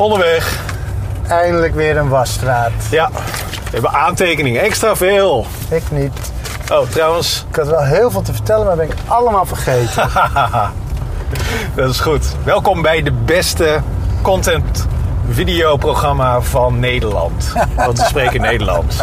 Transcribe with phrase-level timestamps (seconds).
[0.00, 0.58] Onderweg.
[1.28, 2.72] Eindelijk weer een wasstraat.
[2.90, 4.62] Ja, we hebben aantekeningen.
[4.62, 5.46] Extra veel.
[5.68, 6.32] Ik niet.
[6.72, 10.08] Oh, trouwens, Ik had wel heel veel te vertellen, maar ben ik allemaal vergeten.
[11.74, 12.26] dat is goed.
[12.44, 13.80] Welkom bij de beste
[14.22, 14.86] content
[15.30, 17.52] videoprogramma van Nederland.
[17.76, 18.96] Want we spreken Nederlands.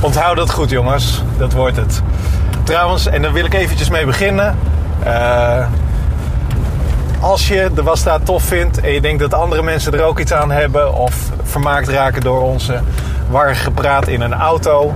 [0.00, 1.22] Onthoud dat goed, jongens.
[1.38, 2.02] Dat wordt het.
[2.64, 4.58] Trouwens, en daar wil ik eventjes mee beginnen.
[5.02, 5.66] Eh,
[7.22, 10.32] als je de wasstraat tof vindt en je denkt dat andere mensen er ook iets
[10.32, 12.80] aan hebben of vermaakt raken door onze
[13.30, 14.94] warrige praat in een auto,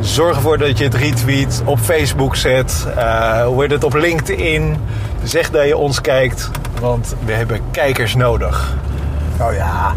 [0.00, 4.76] zorg ervoor dat je het retweet, op Facebook zet, eh hoe heet het op LinkedIn.
[5.22, 6.50] Zeg dat je ons kijkt,
[6.80, 8.74] want we hebben kijkers nodig.
[9.40, 9.92] Oh ja,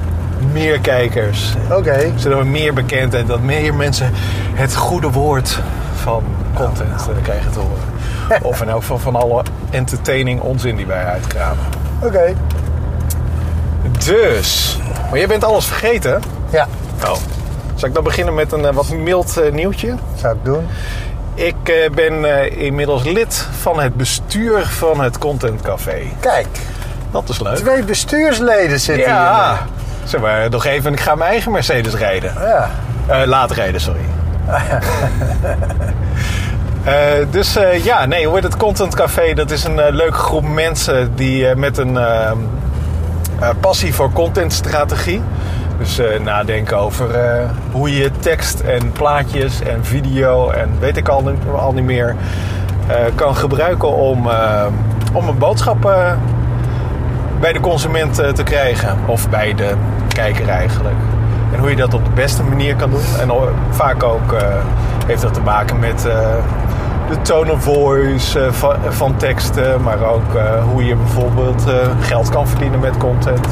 [0.51, 2.11] Meer kijkers, oké.
[2.15, 4.11] zodat we meer bekend en dat meer mensen
[4.53, 5.59] het goede woord
[6.03, 7.83] van content eh, krijgen te horen.
[8.41, 11.63] Of in elk geval van alle entertaining onzin die wij uitkramen.
[12.01, 12.33] Oké.
[14.05, 14.79] Dus,
[15.09, 16.21] maar jij bent alles vergeten.
[16.49, 16.67] Ja,
[17.05, 17.15] Oh.
[17.75, 19.95] Zal ik dan beginnen met een eh, wat mild eh, nieuwtje?
[20.15, 20.67] zou ik doen.
[21.33, 22.25] Ik eh, ben
[22.57, 26.01] inmiddels lid van het bestuur van het Content Café.
[26.19, 26.47] Kijk,
[27.11, 27.55] Dat is leuk.
[27.55, 29.57] twee bestuursleden zitten Ja,
[30.03, 30.93] zeg maar nog even.
[30.93, 32.31] Ik ga mijn eigen Mercedes rijden.
[32.31, 32.67] hier.
[33.17, 33.25] Ja.
[33.27, 33.99] Laten rijden, sorry.
[36.85, 36.93] Eh,
[37.29, 39.33] dus eh, ja, nee, hoe heet het Content Café?
[39.33, 42.31] Dat is een eh, leuke groep mensen die met een eh,
[43.39, 45.21] eh, passie voor contentstrategie.
[45.77, 47.05] Dus nadenken over
[47.71, 52.15] hoe je tekst en plaatjes en video en weet ik al, niet- al meer
[53.15, 54.29] kan gebruiken om,
[55.13, 55.81] om een boodschap
[57.39, 58.97] bij de consument te krijgen.
[59.05, 59.71] Of bij de
[60.07, 60.95] kijker eigenlijk.
[61.53, 63.03] En hoe je dat op de beste manier kan doen.
[63.19, 63.31] En
[63.69, 64.35] vaak ook
[65.07, 66.07] heeft dat te maken met
[67.09, 69.81] de tone of voice eh, van, van teksten.
[69.83, 73.47] Maar ook eh, hoe je bijvoorbeeld eh, geld kan verdienen met content.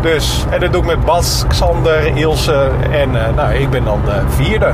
[0.00, 4.00] Dus, en dat doe ik met Bas, Xander, Ilse en eh, nou, ik ben dan
[4.04, 4.72] de vierde.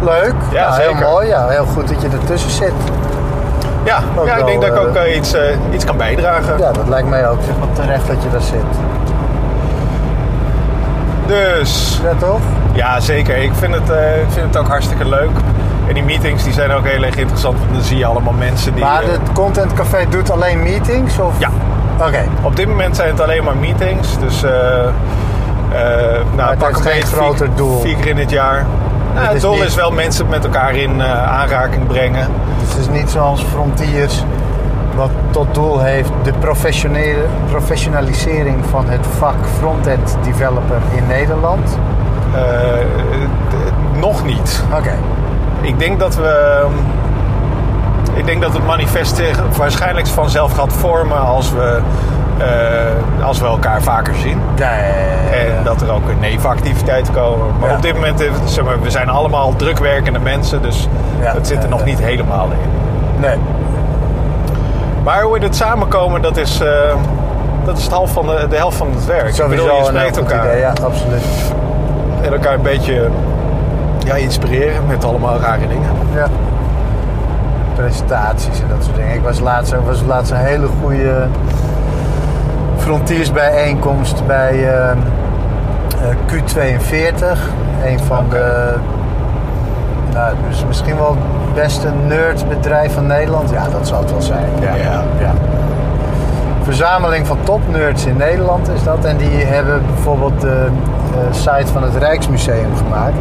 [0.00, 0.34] Leuk.
[0.52, 1.28] Ja, Nou, heel mooi.
[1.28, 2.72] Ja, heel goed dat je ertussen zit.
[3.84, 6.58] Ja, Ook ja ik wel, denk dat ik ook iets, eh, iets kan bijdragen.
[6.58, 8.64] Ja, dat lijkt mij ook zeg maar, terecht dat je daar zit.
[11.28, 12.40] Dus, Ja, toch?
[12.72, 13.36] Ja, zeker.
[13.36, 15.30] Ik vind het, eh, ik vind het ook hartstikke leuk.
[15.88, 17.58] En die meetings die zijn ook heel erg interessant.
[17.58, 18.84] Want dan zie je allemaal mensen die...
[18.84, 21.18] Maar eh, het Content Café doet alleen meetings?
[21.18, 21.32] Of?
[21.38, 21.48] Ja.
[22.00, 22.24] Oké.
[22.42, 24.18] op dit moment zijn het alleen maar meetings.
[24.18, 24.90] Dus eh eh
[26.36, 27.80] nou, het pak een beetje groter doel.
[27.80, 28.66] vier keer in het jaar.
[29.14, 32.28] Nou, het is doel niet- is wel mensen met elkaar in aanraking brengen.
[32.60, 34.24] Dus het is niet zoals Frontiers,
[34.98, 41.78] wat tot doel heeft de professionele, professionalisering van het vak frontend developer in Nederland.
[42.34, 42.40] Eh,
[44.00, 44.62] nog niet.
[44.76, 44.94] Oké.
[45.60, 46.64] Ik denk dat we...
[48.14, 51.80] Ik denk dat het manifest zich waarschijnlijk vanzelf gaat vormen als we,
[52.38, 54.40] eh, als we elkaar vaker zien.
[54.56, 55.38] Ja, ja, ja, ja.
[55.38, 57.46] En dat er ook nevenactiviteiten komen.
[57.60, 60.62] Maar op dit moment, zeg maar, we zijn allemaal drukwerkende mensen.
[60.62, 60.88] Dus
[61.18, 62.70] het zit er nog niet helemaal in.
[63.20, 63.38] Nee.
[65.02, 66.96] Maar hoe het samenkomen, dat is, eh,
[67.64, 69.34] dat is het half van de, de helft van het werk.
[69.34, 70.60] Sowieso bedoel, je spreekt elkaar idee.
[70.60, 71.22] Ja, absoluut.
[72.22, 73.10] en elkaar een beetje
[74.04, 75.90] ja, inspireren met allemaal rare dingen.
[76.14, 76.26] Ja.
[77.74, 79.14] Presentaties en dat soort dingen.
[79.14, 81.26] Ik was laatst, was laatst een hele goede
[82.76, 84.96] frontiersbijeenkomst bij eh, eh,
[86.26, 87.38] Q42.
[87.84, 88.74] Een van de,
[90.18, 93.50] nou, dus misschien wel het beste nerdbedrijf van Nederland.
[93.50, 94.46] Ja, dat zou het wel zijn.
[94.60, 94.74] Ja.
[94.74, 95.02] Ja.
[95.18, 95.32] ja.
[96.62, 99.04] Verzameling van topnerds in Nederland is dat.
[99.04, 100.68] En die hebben bijvoorbeeld de
[101.30, 103.16] site van het Rijksmuseum gemaakt.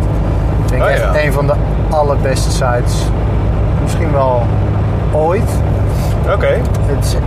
[0.63, 1.24] Ik denk Oh, echt ja.
[1.24, 1.53] een van de
[1.90, 3.09] allerbeste sites.
[3.81, 4.44] Misschien wel
[5.12, 5.50] ooit.
[6.34, 6.58] Oké,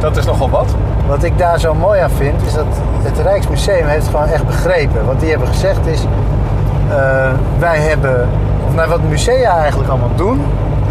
[0.00, 0.74] dat is nogal wat.
[1.06, 2.66] wat ik daar zo mooi aan vind, is dat
[3.02, 5.06] het Rijksmuseum heeft gewoon echt begrepen.
[5.06, 6.04] Wat die hebben gezegd is,
[6.88, 8.28] eh, wij hebben,
[8.70, 10.40] of naar wat musea eigenlijk allemaal doen.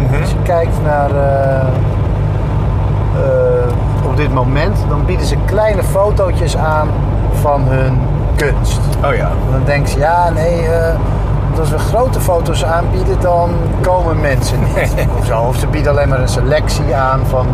[0.06, 0.20] Mhm.
[0.20, 1.60] Als je kijkt naar eh,
[3.16, 6.88] eh, op dit moment, dan bieden ze kleine fotootjes aan
[7.40, 7.98] van hun
[8.36, 8.80] kunst.
[9.04, 9.30] Oh ja.
[9.50, 10.68] Dan denken ze, ja nee,
[11.46, 13.50] want als we grote foto's aanbieden, dan
[13.80, 14.94] komen mensen niet.
[15.18, 15.40] of, zo.
[15.40, 17.46] of ze bieden alleen maar een selectie aan van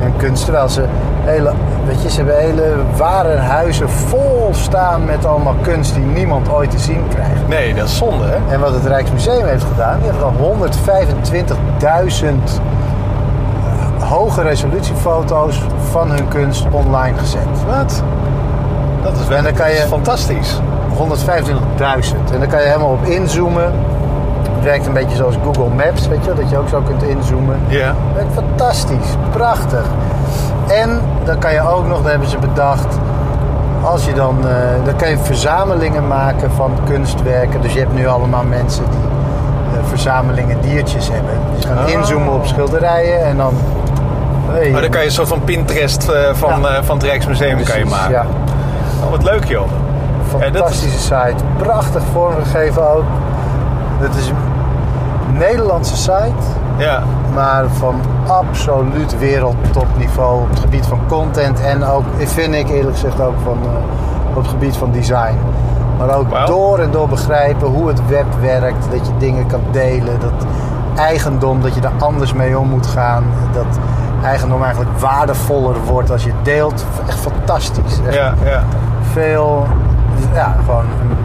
[0.00, 0.44] hun kunst.
[0.44, 0.84] Terwijl ze
[1.24, 1.52] hele,
[1.86, 6.78] weet je, ze hebben hele warenhuizen vol staan met allemaal kunst die niemand ooit te
[6.78, 7.48] zien krijgt.
[7.48, 8.52] Nee, dat is zonde, hè?
[8.54, 12.60] En wat het Rijksmuseum heeft gedaan, die heeft al 125.000
[13.98, 17.64] hoge resolutiefoto's van hun kunst online gezet.
[17.66, 18.02] Wat?
[19.02, 20.60] Dat is, wel, En dan kan je- fantastisch.
[20.96, 22.30] 125.000.
[22.32, 23.72] En dan kan je helemaal op inzoomen.
[24.58, 27.58] Het werkt een beetje zoals Google Maps, weet je, dat je ook zo kunt inzoomen.
[27.66, 27.94] Ja.
[28.14, 29.84] Werkt fantastisch, prachtig.
[30.66, 32.98] En dan kan je ook nog, dat hebben ze bedacht,
[33.82, 37.60] als je dan, eh, dan kan je verzamelingen maken van kunstwerken.
[37.60, 39.00] Dus je hebt nu allemaal mensen die
[39.80, 41.32] eh, verzamelingen diertjes hebben.
[41.54, 41.90] Dus je gaan Ah.
[41.90, 43.54] inzoomen op schilderijen en dan...
[44.50, 46.82] hey, Maar dan kan je een soort van Pinterest eh, van, Ja.
[46.82, 48.10] van het Rijksmuseum kan je maken.
[48.12, 48.24] Ja,
[49.04, 49.66] Oh, wat leuk joh.
[50.38, 51.44] Ja, dat is- fantastische site.
[51.56, 53.04] Prachtig vormgegeven ook.
[53.98, 54.36] Het is een
[55.38, 56.42] Nederlandse site.
[56.78, 57.02] Ja.
[57.34, 63.20] Maar van absoluut wereldtopniveau op het gebied van content en ook, vind ik eerlijk gezegd
[63.20, 65.36] ook van, eh, op het gebied van design.
[65.98, 70.20] Maar ook door en door begrijpen hoe het web werkt, dat je dingen kan delen,
[70.20, 70.46] dat
[70.96, 73.78] eigendom, dat je er anders mee om moet gaan, dat
[74.24, 76.84] eigendom eigenlijk waardevoller wordt als je deelt.
[77.08, 78.00] Echt fantastisch.
[78.06, 78.62] Echt Ja, ja.
[79.12, 79.66] veel,
[80.34, 81.16] ja, gewoon een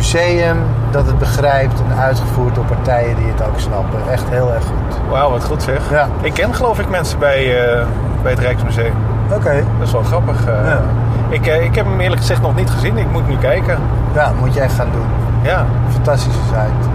[0.00, 0.56] museum
[0.90, 3.98] dat het begrijpt en uitgevoerd door partijen die het ook snappen.
[4.12, 4.98] Echt heel erg goed.
[5.10, 5.80] Wauw, wat goed zeg.
[5.90, 6.08] Ja.
[6.20, 7.86] Ik ken geloof ik mensen bij, eh,
[8.22, 8.92] bij het Rijksmuseum.
[9.32, 9.64] Oké.
[9.78, 10.46] Dat is wel grappig.
[10.46, 10.54] eh.
[10.64, 10.80] Ja.
[11.28, 12.98] ik, eh, ik heb hem eerlijk gezegd nog niet gezien.
[12.98, 13.78] Ik moet nu kijken.
[14.14, 15.06] Ja, moet echt gaan doen.
[15.42, 15.64] Ja.
[15.92, 16.88] Fantastische site.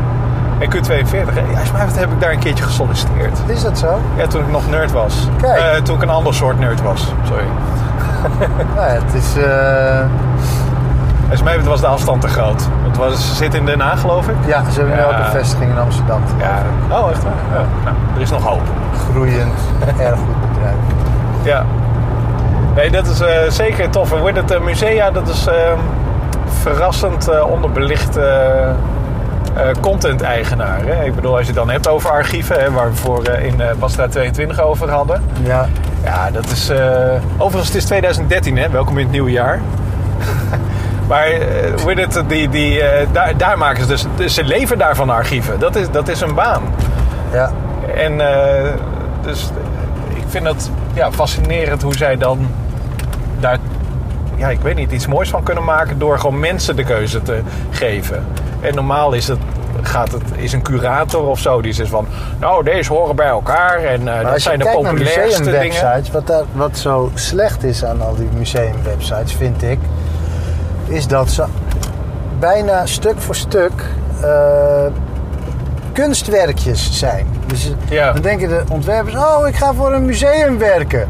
[0.60, 1.40] En Q42, hè?
[1.40, 3.40] ja, volgens mij heb ik daar een keertje gesolliciteerd.
[3.46, 4.00] Is dat zo?
[4.16, 5.28] Ja, toen ik nog nerd was.
[5.42, 5.86] Kijk.
[5.86, 7.14] Toen ik een ander soort nerd was.
[7.24, 7.44] Sorry.
[8.76, 9.38] Ja, het is...
[9.38, 10.06] eh,
[11.20, 12.68] Volgens mij was de afstand te groot.
[12.98, 14.36] Was, ze zit in Den Haag, geloof ik.
[14.46, 16.22] ja, ze hebben nu ook een vestiging in Amsterdam.
[16.40, 16.62] Ja.
[16.98, 17.34] Oh, echt waar?
[17.54, 17.66] Ja.
[17.84, 18.62] Nou, er is nog hoop.
[19.12, 19.54] Groeiend,
[20.00, 20.76] erg goed bedrijf.
[21.44, 21.66] Ja.
[22.76, 24.14] Nee, dat is eh, zeker tof.
[24.14, 25.54] En wordt het eh, musea, dat is eh,
[26.62, 28.18] verrassend eh, onderbelicht
[29.82, 30.80] content-eigenaar.
[30.86, 31.04] Hè?
[31.04, 34.08] Ik bedoel, als je het dan hebt over archieven, hè, waar we voor in Bastra
[34.08, 35.22] 22 over hadden.
[35.44, 35.66] Ja,
[36.04, 36.72] Ja, dat is.
[37.38, 38.70] overigens, het is 2013, hè?
[38.70, 39.60] Welkom in het nieuwe jaar.
[41.08, 44.06] maar eh, hoe heet het, die, die, eh, daar, daar maken ze dus.
[44.16, 45.60] dus Ze leven daar van archieven.
[45.60, 46.64] Dat is, dat is een baan.
[47.32, 47.52] ja.
[47.96, 48.74] En eh,
[49.22, 49.50] dus
[50.14, 52.48] ik vind het ja, fascinerend hoe zij dan
[53.40, 53.58] daar,
[54.36, 57.42] ja, ik weet niet, iets moois van kunnen maken door gewoon mensen de keuze te
[57.70, 58.26] geven.
[58.62, 59.40] En normaal is het.
[59.82, 62.08] Gaat het, is een curator of zo die zegt van,
[62.40, 65.60] nou deze horen bij elkaar en dat als je zijn de kijkt naar populairste dingen.
[65.60, 69.80] museumwebsites, wat, daar, wat zo slecht is aan al die museumwebsites, vind ik,
[70.88, 71.44] is dat ze
[72.40, 73.72] bijna stuk voor stuk
[74.22, 74.86] eh,
[75.94, 77.28] kunstwerkjes zijn.
[77.48, 78.12] Dus Ja.
[78.12, 81.08] dan denken de ontwerpers, oh ik ga voor een museum werken.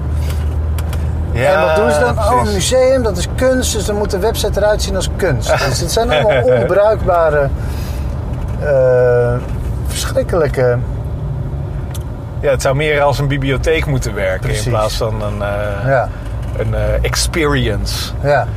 [1.33, 2.17] en wat doen ze dan?
[2.17, 5.49] Oh, een museum, dat is kunst, dus dan moet de website eruit zien als kunst.
[5.69, 7.49] dus het zijn allemaal onbruikbare,
[8.59, 9.33] eh,
[9.87, 10.77] verschrikkelijke...
[12.39, 14.65] Ja, het zou meer als een bibliotheek moeten werken Precies.
[14.65, 16.09] in plaats van een, eh, Ja,
[16.57, 18.11] een experience.
[18.23, 18.47] ja.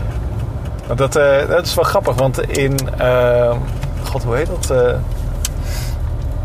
[0.96, 2.78] Dat, eh, dat is wel grappig, want in...
[2.98, 3.56] eh,
[4.04, 4.70] God, hoe heet dat?
[4.70, 4.94] Eh,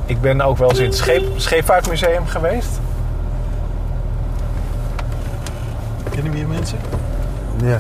[0.05, 2.79] ik ben ook wel eens in het scheep, Scheepvaartmuseum geweest.
[6.09, 6.77] Kennen we hier mensen?
[7.63, 7.77] ja.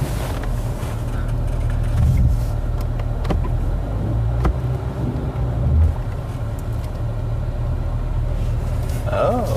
[9.11, 9.47] Oh.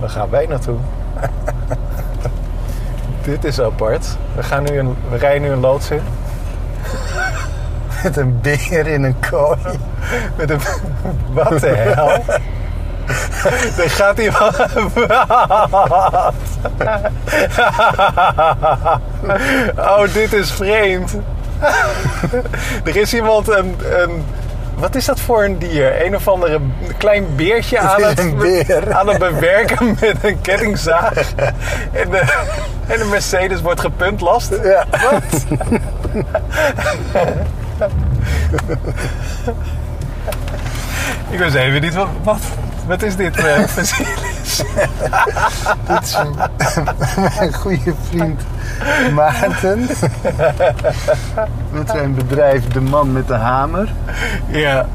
[0.00, 0.76] Waar gaan wij naartoe?
[3.24, 4.16] Dit is apart.
[4.36, 6.02] We, gaan nu een, we rijden nu een loods in.
[8.02, 9.58] Met een beer in een kooi.
[10.36, 10.60] Met een...
[11.32, 12.08] Wat de hel?
[13.82, 14.58] Er gaat iemand...
[19.76, 21.14] Oh, dit is vreemd.
[22.84, 23.76] Er is iemand een...
[24.00, 24.24] een
[24.76, 26.06] wat is dat voor een dier?
[26.06, 26.60] Een of andere
[26.98, 28.20] klein beertje aan het,
[28.92, 31.34] aan het bewerken met een kettingzaag.
[31.92, 32.44] En de,
[32.86, 34.52] en de Mercedes wordt gepumpt last.
[34.62, 34.84] Ja.
[34.90, 35.44] Wat?
[41.30, 42.08] Ik wist even niet wat.
[42.22, 42.38] Wat,
[42.86, 43.36] wat is dit?
[43.36, 44.62] eh Vasilis?
[45.86, 46.34] Dit is een-
[47.38, 48.40] mijn goede vriend
[49.14, 49.86] Maarten.
[51.70, 53.88] Met zijn bedrijf De Man met de Hamer.
[54.46, 54.86] ja.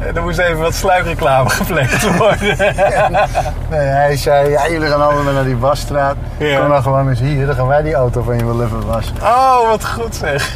[0.00, 2.56] En er moest even wat sluikreclame gepleegd worden.
[3.70, 6.16] Nee, hij zei, ja, jullie gaan allemaal naar die wasstraat.
[6.36, 6.58] Ja.
[6.58, 9.14] Kom dan gewoon eens hier, dan gaan wij die auto van je wel even wassen.
[9.22, 10.50] Oh, wat goed zeg.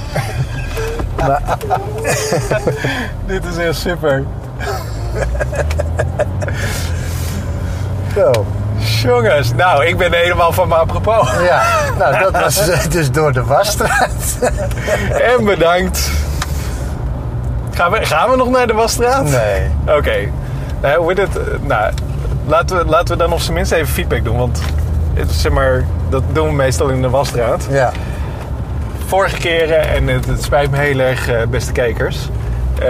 [3.26, 4.24] Dit is heel super.
[8.14, 8.30] zo,
[9.02, 11.30] Jongens, nou, ik ben helemaal van me apropos.
[11.42, 11.62] ja.
[11.98, 14.38] Nou, dat was eh, dus door de wasstraat.
[15.36, 16.10] En bedankt.
[17.80, 19.24] Gaan we, gaan we nog naar de Wasstraat?
[19.30, 19.96] Nee.
[19.96, 20.16] Oké.
[20.82, 21.38] Nou, hoe het?
[21.38, 21.92] Eh, Nou,
[22.46, 24.36] laten we, laten we dan op zijn minst even feedback doen.
[24.36, 24.60] Want
[25.30, 27.66] zeg maar, dat doen we meestal in de Wasstraat.
[27.70, 27.92] Ja.
[29.06, 32.28] Vorige keren, en het, het spijt me heel erg, eh, beste kijkers.
[32.80, 32.86] eh,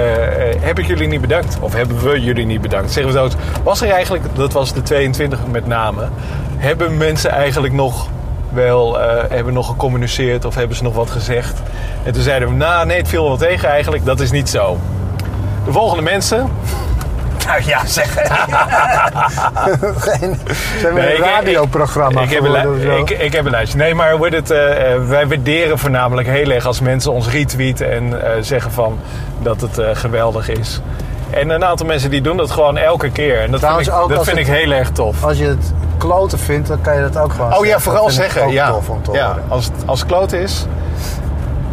[0.61, 1.59] heb ik jullie niet bedankt.
[1.61, 2.92] Of hebben we jullie niet bedankt.
[2.92, 6.09] Zeggen we zo, was er eigenlijk, dat was de 22 met name,
[6.56, 8.09] hebben mensen eigenlijk nog
[8.52, 11.59] wel, eh, hebben nog gecommuniceerd of hebben ze nog wat gezegd?
[12.04, 14.78] En toen zeiden we, nou nee, het viel wel tegen eigenlijk, dat is niet zo.
[15.64, 16.49] De volgende mensen,
[17.47, 18.14] Nou ja, zeg.
[19.99, 20.38] Geen,
[20.80, 22.30] zijn we Nee, een ik- radioprogramma Ik
[22.83, 22.97] zo?
[22.97, 23.78] ik, ik heb een lijstje.
[23.78, 27.92] Nee, maar wordt het, eh, eh, wij waarderen voornamelijk heel erg als mensen ons retweeten
[27.92, 28.99] en eh, zeggen van
[29.42, 30.80] dat het eh, geweldig is.
[31.30, 33.40] En een aantal mensen die doen dat gewoon elke keer.
[33.40, 35.25] En dat Trouwens, vind ik, ook dat vind het- ik heel erg tof.
[35.25, 38.50] Als je het kloten vindt, dan kan je dat ook gewoon Oh ja, vooral zeggen.
[38.50, 39.42] Ja, tof om te ja horen.
[39.49, 40.66] als, het- als kloot is.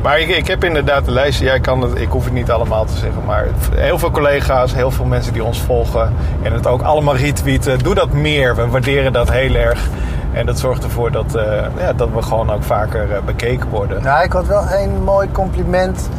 [0.01, 1.45] Maar ik, ik heb inderdaad een lijstje.
[1.45, 3.25] Jij kan het, ik hoef het niet allemaal te zeggen.
[3.25, 6.13] Maar heel veel collega's, heel veel mensen die ons volgen.
[6.41, 7.79] En het ook allemaal retweeten.
[7.79, 8.55] Doe dat meer.
[8.55, 9.87] We waarderen dat heel erg.
[10.33, 11.43] En dat zorgt ervoor dat, eh,
[11.79, 14.03] ja, dat we gewoon ook vaker eh, bekeken worden.
[14.03, 16.09] Nou, ik had wel een mooi compliment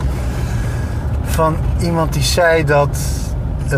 [1.23, 2.99] van iemand die zei dat
[3.65, 3.71] eh,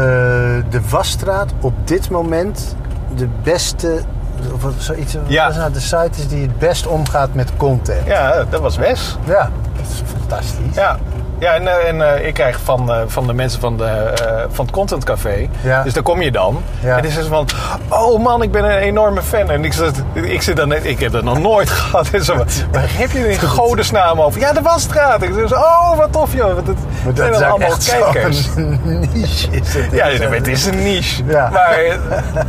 [0.70, 2.76] de Wasstraat op dit moment
[3.16, 4.00] de beste,
[4.54, 5.46] of wat- zoiets, wat Ja.
[5.46, 8.06] was nou, de site is die het best omgaat met content.
[8.06, 9.16] Ja, dat was Wes.
[9.24, 10.74] Ja, dat is fantastisch.
[10.74, 10.98] Ja.
[11.40, 14.12] Ja, en, eh, en eh, ik krijg van, eh, van de mensen van, de,
[14.50, 15.48] van het Content Café.
[15.62, 15.82] Ja.
[15.82, 16.62] Dus daar kom je dan.
[16.80, 16.96] Ja.
[16.96, 17.48] En die zeggen van...
[17.88, 19.50] Oh man, ik ben een enorme fan.
[19.50, 20.84] En ik zit, ik zit dan net...
[20.84, 22.10] Ik heb dat nog nooit gehad.
[22.10, 22.36] En zo,
[22.72, 24.40] waar heb je in godesnaam over?
[24.40, 25.22] Ja, de Wasstraat.
[25.22, 26.54] Ik zeg, oh, wat tof joh.
[26.54, 26.64] Maar
[27.14, 28.48] zijn dat dan ook allemaal echt kijkers.
[29.14, 29.50] niche.
[29.50, 29.88] Is het.
[29.92, 31.24] Ja, het is een niche.
[31.26, 31.50] Ja.
[31.50, 31.78] Maar,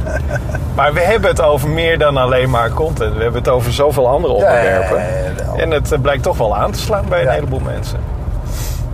[0.76, 3.16] maar we hebben het over meer dan alleen maar content.
[3.16, 5.04] We hebben het over zoveel andere onderwerpen.
[5.56, 8.11] En het blijkt toch wel aan te slaan bij een heleboel mensen.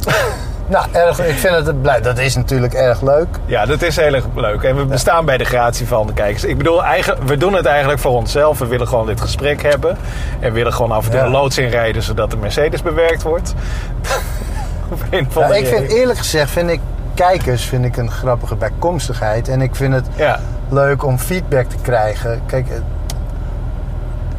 [0.70, 3.28] Nou, erg, ik vind het, blij- dat is natuurlijk erg leuk.
[3.46, 4.64] Ja, dat is heel erg leuk.
[4.64, 6.44] En we bestaan bij de gratie van de kijkers.
[6.44, 8.60] Ik bedoel, eigen, we doen het eigenlijk voor onszelf.
[8.60, 9.98] We willen gewoon dit gesprek hebben.
[10.40, 11.26] En willen gewoon af en toe Ja.
[11.26, 13.54] een loods inrijden zodat de Mercedes bewerkt wordt.
[14.92, 16.80] Op een ik vind eerlijk gezegd, vind ik
[17.14, 19.48] kijkers vind ik een grappige bijkomstigheid.
[19.48, 22.42] En ik vind het Ja, leuk om feedback te krijgen.
[22.46, 22.82] Kijk, het-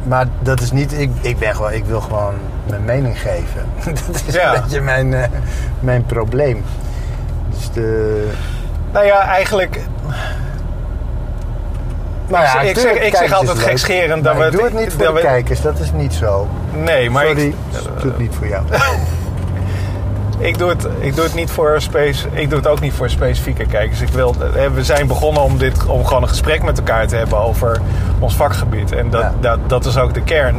[0.03, 0.99] maar dat is niet.
[0.99, 2.33] Ik, ik, ben gewoon, ik wil gewoon
[2.69, 3.65] mijn mening geven.
[4.07, 4.55] dat is Ja.
[4.55, 5.23] een beetje mijn, eh,
[5.79, 6.63] mijn probleem.
[7.49, 8.27] Dus de.
[8.91, 9.79] nou ja, eigenlijk...
[12.27, 14.93] Nou ik zeg- ik zeg- ik zeg altijd gekscherend dat we ik doe het niet
[14.93, 16.47] voor de we- kijkers, dat is niet zo.
[16.73, 18.63] Nee, maar Sorry, ik, ik doe het niet voor jou.
[20.49, 23.09] ik, doe het, ik doe het niet voor space, ik doe het ook niet voor
[23.09, 24.01] specifieke kijkers.
[24.01, 27.15] Ik wil, eh, we zijn begonnen om, dit, om gewoon een gesprek met elkaar te
[27.15, 27.79] hebben over
[28.19, 28.91] ons vakgebied.
[28.91, 29.33] En dat, Ja.
[29.39, 30.55] dat, dat is ook de kern.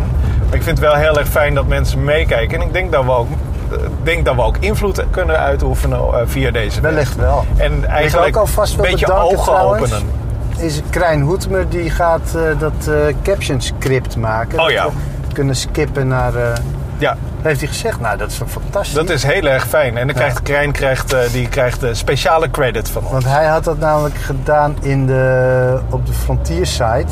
[0.53, 2.61] Ik vind het wel heel erg fijn dat mensen meekijken.
[2.61, 3.29] En ik denk dat we ook,
[3.73, 6.81] eh, denk dat we ook invloed kunnen uitoefenen eh, via deze.
[6.81, 7.45] Wellicht wel.
[7.57, 10.11] En eigenlijk ook alvast een beetje bedanken ogen trouwens, openen.
[10.57, 14.61] Is Krijn Hoetemer die gaat eh, dat eh, caption script maken.
[14.61, 14.87] Oh ja.
[15.33, 16.35] kunnen skippen naar.
[16.35, 16.53] eh,
[16.99, 18.01] Ja, heeft hij gezegd?
[18.01, 18.95] Nou, dat is fantastisch.
[18.95, 19.97] dat is heel erg fijn.
[19.97, 23.13] En dan krijgt Krijn krijgt, die krijgt speciale credit van ons.
[23.13, 27.07] Want hij had dat namelijk gedaan in de, op de Frontier site.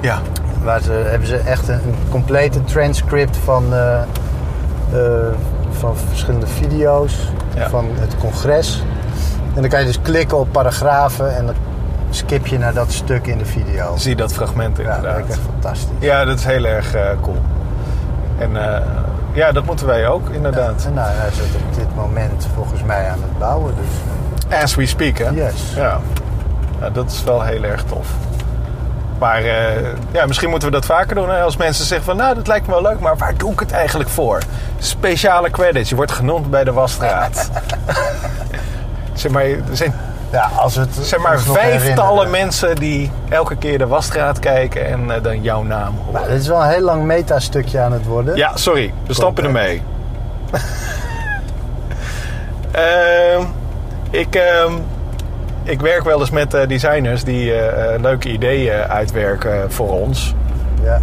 [0.00, 0.18] Ja.
[0.62, 3.94] Waar ze, hebben ze echt een, een complete transcript van, eh,
[4.92, 5.34] eh,
[5.70, 7.68] van verschillende video's Ja.
[7.68, 8.82] van het congres.
[9.54, 11.54] En dan kan je dus klikken op paragrafen en dan
[12.10, 13.96] skip je naar dat stuk in de video.
[13.96, 15.18] Zie dat fragment Ja, dat inderdaad.
[15.18, 15.96] ik echt fantastisch.
[15.98, 17.38] Ja, dat is heel erg eh, cool.
[18.38, 18.50] En
[19.32, 20.88] ja, dat moeten wij ook, inderdaad.
[20.94, 23.74] Nou, hij is het op dit moment volgens mij aan het bouwen.
[23.76, 25.30] Dus As we speak, hè?
[25.30, 25.72] Yes.
[25.76, 26.00] Ja.
[26.80, 28.06] ja, dat is wel heel erg tof.
[29.22, 31.30] Maar eh, ja, misschien moeten we dat vaker doen.
[31.30, 31.42] Hè?
[31.42, 33.70] Als mensen zeggen van, nou, dat lijkt me wel leuk, maar waar doe ik het
[33.70, 34.38] eigenlijk voor?
[34.78, 35.88] Speciale credits.
[35.88, 37.50] Je wordt genoemd bij de wasstraat.
[39.14, 39.94] zeg maar, er zijn
[40.32, 45.22] ja, als het zeg maar vijftallen mensen die elke keer de wasstraat kijken en eh,
[45.22, 46.12] dan jouw naam horen.
[46.12, 48.36] Nou, dit is wel een heel lang meta-stukje aan het worden.
[48.36, 48.92] Ja, sorry.
[49.06, 49.46] We Content.
[49.46, 49.82] ermee.
[52.72, 53.42] Ehm,
[54.10, 54.72] ik, ehm,
[55.62, 60.34] ik werk wel eens met eh, designers die eh, eh, leuke ideeën uitwerken voor ons.
[60.82, 61.00] Ja.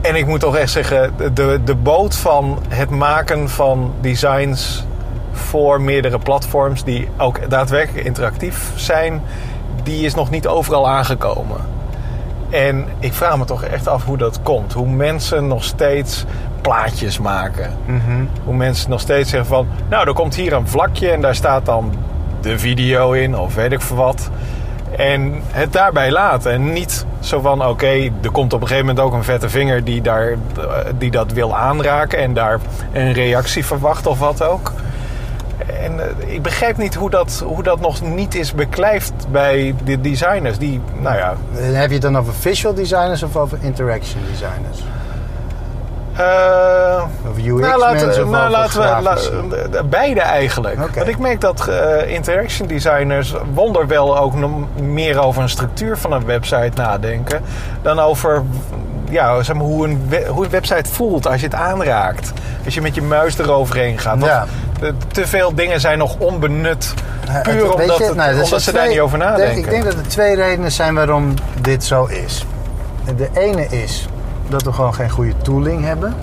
[0.00, 4.86] En ik moet toch echt zeggen, de, de boot van het maken van designs
[5.32, 9.22] voor meerdere platforms die ook daadwerkelijk interactief zijn,
[9.82, 11.60] die is nog niet overal aangekomen.
[12.50, 14.72] En ik vraag me toch echt af hoe dat komt.
[14.72, 16.24] Hoe mensen nog steeds
[16.60, 17.76] plaatjes maken.
[18.44, 19.68] Hoe mensen nog steeds zeggen van...
[19.88, 21.92] Nou, er komt hier een vlakje en daar staat dan
[22.48, 24.30] de video in of weet ik veel wat.
[24.96, 26.52] En het daarbij laten.
[26.52, 29.84] En niet zo van, oké, er komt op een gegeven moment ook een vette vinger...
[29.84, 30.36] Die, daar,
[30.98, 32.60] die dat wil aanraken en daar
[32.92, 34.72] een reactie verwacht of wat ook.
[35.82, 40.00] En eh, ik begrijp niet hoe dat, hoe dat nog niet is beklijft bij de
[40.00, 40.58] designers.
[40.58, 44.78] Die, nou ja, Heb je het dan over visual designers of over interaction designers?
[46.18, 49.30] Eh, Of UX nou, laten, mensen nou, we grafici?
[49.72, 50.76] la- beide eigenlijk.
[50.94, 54.32] Want ik merk dat eh, interaction designers wonderwel ook
[54.80, 57.42] meer over een structuur van een website nadenken
[57.82, 58.42] dan over
[59.10, 62.32] ja, zeg maar, hoe, een hoe een website voelt als je het aanraakt.
[62.64, 64.24] Als je met je muis eroverheen gaat.
[64.24, 64.46] Ja.
[64.82, 66.94] Eh, te veel dingen zijn nog onbenut.
[67.42, 69.58] Puur weet omdat, je, het- nou, omdat zijn ze daar niet over de- nadenken.
[69.58, 72.46] Ik denk dat er twee redenen zijn waarom dit zo is.
[73.16, 74.08] De ene is
[74.48, 76.14] dat we gewoon geen goede tooling hebben.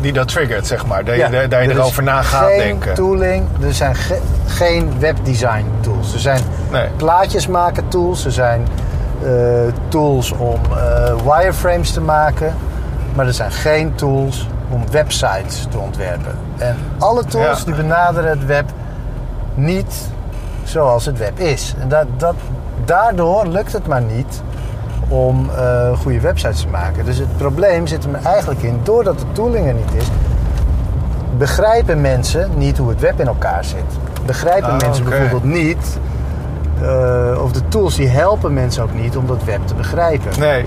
[0.00, 1.04] Die dat triggert, zeg maar.
[1.04, 2.94] Dat Ja, je, dat je er erover na gaat geen denken.
[2.94, 3.46] tooling.
[3.62, 6.12] Er zijn ge- geen webdesign tools.
[6.12, 6.40] Er zijn
[6.70, 6.88] Nee.
[6.96, 8.24] plaatjes maken tools.
[8.24, 8.66] Er zijn
[9.24, 9.30] eh,
[9.88, 12.54] tools om eh, wireframes te maken.
[13.14, 16.38] Maar er zijn geen tools om websites te ontwerpen.
[16.58, 17.64] En alle tools Ja.
[17.64, 18.64] die benaderen het web
[19.54, 19.94] niet
[20.64, 21.74] zoals het web is.
[21.80, 22.34] En dat, dat,
[22.84, 24.42] daardoor lukt het maar niet
[25.08, 27.04] om eh, goede websites te maken.
[27.04, 30.06] Dus het probleem zit er eigenlijk in, doordat de tooling er niet is,
[31.38, 33.98] begrijpen mensen niet hoe het web in elkaar zit.
[34.26, 35.98] Begrijpen Ah, mensen bijvoorbeeld niet,
[36.80, 40.30] eh, of de tools die helpen mensen ook niet om dat web te begrijpen.
[40.38, 40.64] Nee.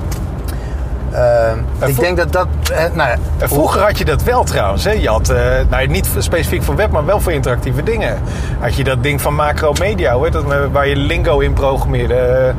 [1.12, 3.18] Eh, ik denk dat dat, eh, nou ja,
[3.48, 4.84] vroeger had je dat wel trouwens.
[4.84, 4.92] Hè?
[4.92, 5.34] Je had,
[5.70, 8.18] nou, niet specifiek voor web, maar wel voor interactieve dingen.
[8.60, 12.54] Had je dat ding van Macromedia, heet dat, waar je lingo in programmeerde.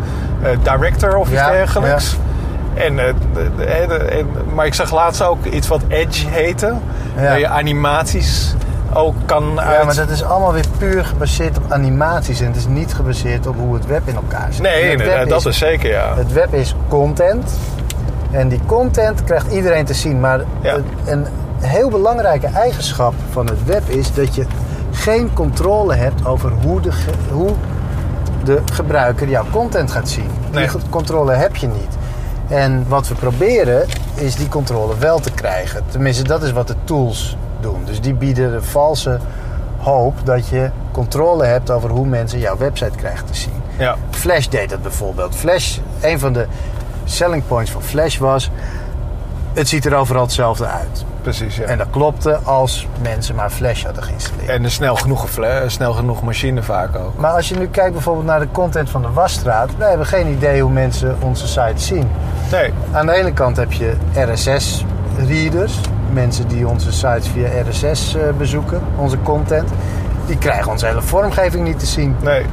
[0.62, 2.16] Director of iets Ja, dergelijks.
[2.74, 6.74] En, eh, de- de- de- en- maar ik zag laatst ook iets wat Edge heette.
[7.16, 8.54] Waar je animaties
[8.94, 9.78] ook kan uit...
[9.78, 12.40] Ja, maar dat is allemaal weer puur gebaseerd op animaties.
[12.40, 14.62] En het is niet gebaseerd op hoe het web in elkaar zit.
[14.62, 16.12] Nee, En web dat is zeker, ja.
[16.16, 17.50] Het web is content.
[18.30, 20.20] En die content krijgt iedereen te zien.
[20.20, 20.76] Maar Ja.
[21.04, 21.26] een
[21.60, 24.44] heel belangrijke eigenschap van het web is dat je
[24.92, 26.90] geen controle hebt over hoe de,
[27.32, 27.50] hoe
[28.44, 30.30] de gebruiker jouw content gaat zien.
[30.52, 30.68] Nee.
[30.68, 31.96] Die controle heb je niet.
[32.48, 35.82] En wat we proberen is die controle wel te krijgen.
[35.90, 37.82] Tenminste, dat is wat de tools doen.
[37.84, 39.18] Dus die bieden de valse
[39.78, 43.62] hoop dat je controle hebt over hoe mensen jouw website krijgen te zien.
[43.78, 43.96] ja.
[44.10, 45.34] Flash deed dat bijvoorbeeld.
[45.34, 46.46] Flash, een van de
[47.04, 48.50] selling points van Flash was...
[49.58, 51.04] het ziet er overal hetzelfde uit.
[51.22, 51.64] Precies, ja.
[51.64, 54.48] En dat klopte als mensen maar Flash hadden geïnstalleerd.
[54.48, 57.16] En een snel genoeg, fla- snel genoeg machine vaak ook.
[57.16, 59.70] Maar als je nu kijkt bijvoorbeeld naar de content van de wasstraat...
[59.76, 62.08] wij hebben geen idee hoe mensen onze site zien.
[62.50, 63.92] Nee, Aan de ene kant heb je
[64.32, 65.80] RSS-readers.
[66.12, 69.68] Mensen die onze sites via RSS eh, bezoeken, onze content.
[70.26, 72.16] Die krijgen onze hele vormgeving niet te zien.
[72.22, 72.44] nee.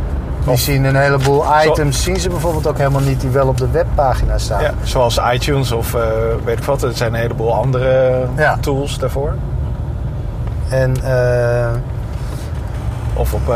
[0.45, 3.21] Die zien een heleboel items, zien ze bijvoorbeeld ook helemaal niet...
[3.21, 4.61] die wel op de webpagina staan.
[4.61, 6.01] Ja, zoals iTunes of eh,
[6.43, 6.83] weet ik wat.
[6.83, 8.57] Er zijn een heleboel andere Ja.
[8.59, 9.33] tools daarvoor.
[10.69, 11.67] En eh,
[13.17, 13.55] Of op, eh,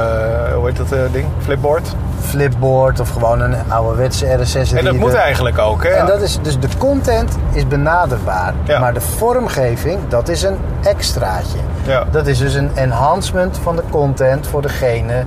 [0.56, 1.25] hoe heet dat ding?
[1.39, 1.95] Flipboard.
[2.21, 4.78] Flipboard of gewoon een ouderwetse RSS-reader.
[4.78, 5.89] En dat moet eigenlijk ook, hè?
[5.89, 8.54] En dat is, dus de content is benaderbaar.
[8.63, 8.80] Ja.
[8.80, 11.58] Maar de vormgeving, dat is een extraatje.
[11.86, 12.04] Ja.
[12.12, 15.23] Dat is dus een enhancement van de content voor degene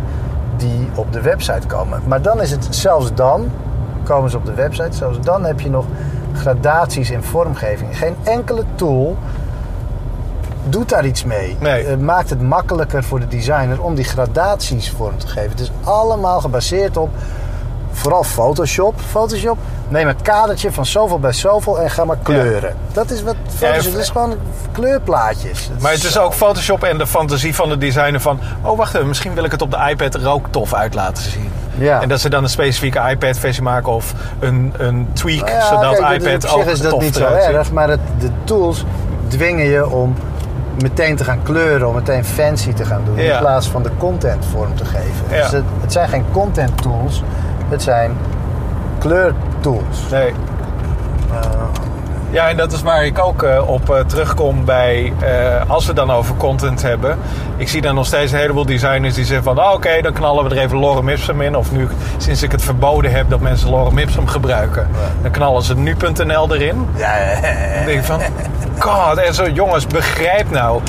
[0.56, 2.02] die op de website komen.
[2.06, 3.50] Maar dan is het, zelfs dan
[4.04, 5.84] komen ze op de website, zelfs dan heb je nog
[6.34, 7.98] gradaties in vormgeving.
[7.98, 9.16] Geen enkele tool
[10.68, 11.56] doet daar iets mee.
[11.60, 11.86] Nee.
[11.86, 15.50] Het maakt het makkelijker voor de designer om die gradaties vorm te geven.
[15.50, 17.10] Het is allemaal gebaseerd op
[17.92, 18.94] vooral Photoshop.
[19.10, 22.74] Photoshop, neem een kadertje van zoveel bij zoveel en ga maar kleuren.
[22.92, 24.34] Dat is wat Photoshop, dat is gewoon
[24.72, 25.70] kleurplaatjes.
[25.80, 28.40] Maar het is zo- ook Photoshop en de fantasie van de designer van...
[28.62, 31.22] Oh, wacht even, misschien wil ik het op de iPad er ook tof uit laten
[31.22, 31.50] zien.
[31.78, 32.00] Ja.
[32.00, 36.22] En dat ze dan een specifieke iPad-versie maken of een, een tweak, ja, zodat kijk,
[36.22, 37.34] iPad dus op ook zich is dat tof niet zo ziet.
[37.54, 38.84] erg, maar het, de tools
[39.28, 40.14] dwingen je om
[40.82, 43.32] meteen te gaan kleuren, om meteen fancy te gaan doen, Ja.
[43.34, 45.24] in plaats van de content vorm te geven.
[45.30, 45.42] Ja.
[45.42, 47.22] Dus het, het zijn geen content tools,
[47.72, 48.16] het zijn
[48.98, 50.08] kleurtools.
[50.10, 50.32] Nee.
[52.30, 55.92] Ja, en dat is waar ik ook eh, op eh, terugkom bij, eh, als we
[55.92, 57.18] dan over content hebben.
[57.56, 60.44] Ik zie dan nog steeds een heleboel designers die zeggen van, ah, oké, dan knallen
[60.44, 61.56] we er even lorem ipsum in.
[61.56, 64.88] Of nu, sinds ik het verboden heb dat mensen lorem ipsum gebruiken,
[65.22, 66.88] dan knallen ze nu.nl erin.
[66.96, 67.40] Ja.
[67.74, 68.20] Dan denk ik van,
[68.78, 70.80] god, en zo jongens, begrijp nou.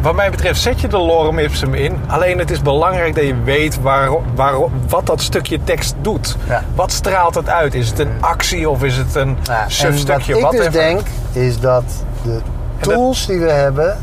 [0.00, 2.00] Wat mij betreft zet je de lorem ipsum in.
[2.06, 4.54] Alleen het is belangrijk dat je weet waar, waar,
[4.88, 6.36] wat dat stukje tekst doet.
[6.48, 6.62] Ja.
[6.74, 7.74] Wat straalt het uit?
[7.74, 11.00] Is het een actie of is het een Ja, suf en wat ik dus denk,
[11.32, 11.84] is dat
[12.22, 12.40] de
[12.80, 13.96] dat- tools die we hebben,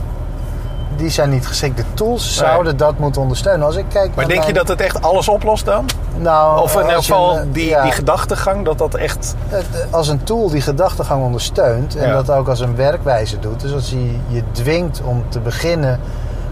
[0.97, 1.77] die zijn niet geschikt.
[1.77, 2.49] De tools Nee.
[2.49, 3.65] zouden dat moeten ondersteunen.
[3.65, 5.85] Als ik kijk Maar denk je dat het echt alles oplost dan?
[6.17, 7.83] nou, Of in je geval een- die, ja.
[7.83, 9.35] die gedachtegang, dat dat echt...
[9.47, 12.13] Het- Als een tool die gedachtegang ondersteunt en Ja.
[12.13, 13.59] dat ook als een werkwijze doet.
[13.61, 15.99] Dus als hij je dwingt om te beginnen,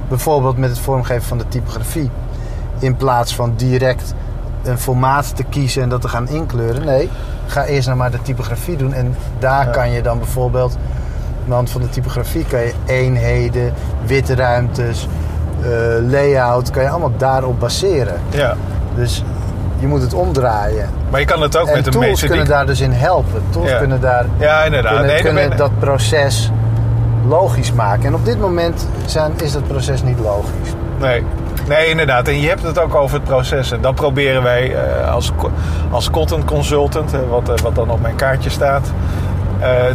[0.08, 2.10] bijvoorbeeld met het vormgeven van de typografie,
[2.80, 4.14] in plaats van direct
[4.64, 6.86] een formaat te kiezen en dat te gaan inkleuren.
[6.86, 7.10] Nee,
[7.48, 8.94] ga eerst nou maar de typografie doen.
[8.94, 9.72] En daar Ja.
[9.72, 10.78] kan je dan bijvoorbeeld,
[11.44, 13.74] aan de hand van de typografie, kan je eenheden,
[14.06, 15.08] witte ruimtes,
[15.62, 15.70] eh,
[16.10, 18.16] layout, kan je allemaal daarop baseren.
[18.30, 18.56] Ja.
[18.96, 19.24] Dus
[19.80, 20.90] je moet het omdraaien.
[21.10, 23.42] Maar je kan het ook en met een tools kunnen daar dus in helpen.
[23.50, 23.78] Tools Ja.
[23.78, 24.92] kunnen daar Ja, inderdaad.
[24.92, 26.52] kunnen, Nee, kunnen dat proces
[27.28, 28.06] logisch maken.
[28.06, 30.74] En op dit moment zijn, is dat proces niet logisch.
[31.00, 31.24] Nee.
[31.68, 32.28] nee, inderdaad.
[32.28, 33.72] En je hebt het ook over het proces.
[33.72, 35.32] En dat proberen wij eh, als,
[35.92, 38.92] als content consultant, wat, eh, wat dan op mijn kaartje staat,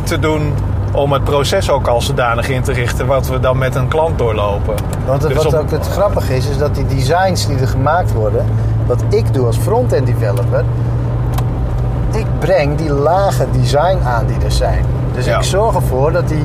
[0.02, 0.52] te doen
[0.92, 4.18] om het proces ook als zodanig in te richten wat we dan met een klant
[4.18, 4.74] doorlopen.
[5.06, 7.68] Want het, Dus wat op- ook het grappige is, is dat die designs die er
[7.68, 8.44] gemaakt worden,
[8.86, 10.64] wat ik doe als front-end developer,
[12.12, 14.84] ik breng die lage design aan die er zijn.
[15.14, 15.36] Dus Ja.
[15.36, 16.44] ik zorg ervoor dat die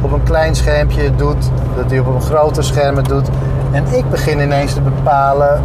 [0.00, 3.28] op een klein schermpje het doet, dat die op een groter scherm het doet.
[3.70, 5.62] En ik begin ineens te bepalen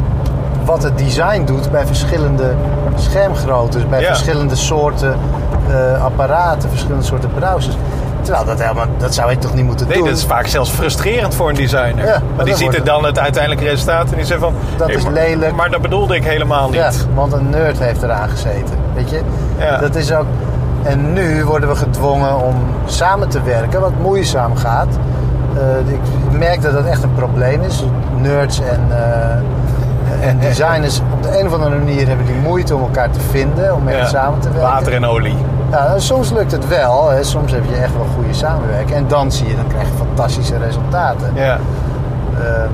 [0.66, 2.54] wat het design doet bij verschillende
[2.96, 4.08] schermgroottes, bij Ja.
[4.08, 5.16] verschillende soorten
[5.70, 7.78] eh, apparaten, verschillende soorten browsers.
[8.30, 10.08] Terwijl dat helemaal, dat zou ik toch niet moeten Nee, doen.
[10.08, 12.06] dat is vaak zelfs frustrerend voor een designer.
[12.06, 14.54] Ja, maar Want die ziet er dan het uiteindelijke resultaat en die zegt van...
[14.78, 16.76] Dat "Hey, is maar- lelijk." Maar dat bedoelde ik helemaal niet.
[16.76, 18.76] Ja, want een nerd heeft eraan gezeten.
[18.94, 19.22] Weet je?
[19.60, 19.78] Ja.
[19.78, 20.26] Dat is ook.
[20.84, 24.88] En nu worden we gedwongen om samen te werken, wat moeizaam gaat.
[25.58, 26.00] Eh, ik
[26.40, 27.84] merk dat dat echt een probleem is.
[28.22, 29.42] Nerds en, eh,
[30.22, 33.76] en designers op de een of andere manier hebben die moeite om elkaar te vinden,
[33.76, 34.06] om echt Ja.
[34.06, 34.70] samen te werken.
[34.70, 35.36] Water en olie.
[35.72, 37.24] Ja, en soms lukt het wel, hè.
[37.24, 38.92] soms heb je echt wel goede samenwerking.
[38.98, 41.32] En dan zie je, dan krijg je fantastische resultaten.
[41.36, 41.58] Ja.
[42.40, 42.70] Ehm,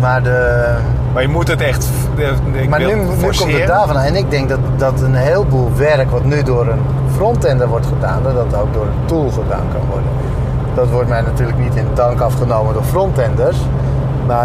[0.00, 0.64] maar de,
[1.12, 1.88] Maar je moet het echt...
[2.52, 3.96] ik Maar nu, nu komt het daarvan.
[3.98, 6.80] En ik denk dat, dat een heleboel werk wat nu door een
[7.16, 10.08] frontender wordt gedaan, dat dat ook door een tool gedaan kan worden.
[10.74, 13.56] Dat wordt mij natuurlijk niet in dank afgenomen door frontenders.
[14.28, 14.44] Maar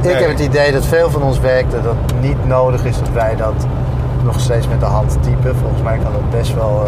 [0.00, 0.14] ik Nee.
[0.14, 3.36] heb het idee dat veel van ons werk dat dat niet nodig is dat wij
[3.36, 3.66] dat
[4.24, 5.56] nog steeds met de hand typen.
[5.56, 6.86] Volgens mij kan dat best wel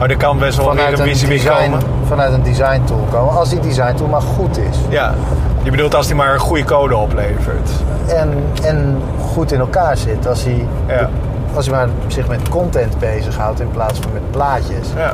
[0.00, 1.80] Oh, er kan best wel vanuit, een een design, komen.
[2.06, 3.36] vanuit een design tool komen.
[3.36, 4.76] Als die design tool maar goed is.
[4.88, 5.14] Ja.
[5.62, 7.70] Je bedoelt als die maar een goede code oplevert.
[8.06, 8.30] En,
[8.64, 9.02] en
[9.32, 10.26] goed in elkaar zit.
[10.26, 11.08] Als hij, Ja.
[11.54, 14.88] als hij maar zich met content bezighoudt in plaats van met plaatjes.
[14.96, 15.12] Ja.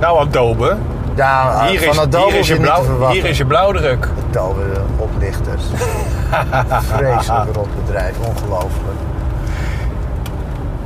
[0.00, 0.76] Nou, Adobe.
[1.16, 4.08] Ja, Hier van is, hier, is je blauw, hier is je blauwdruk.
[4.30, 4.40] De
[4.96, 5.62] oplichters.
[6.96, 8.98] Vreselijk rotbedrijf, ongelooflijk.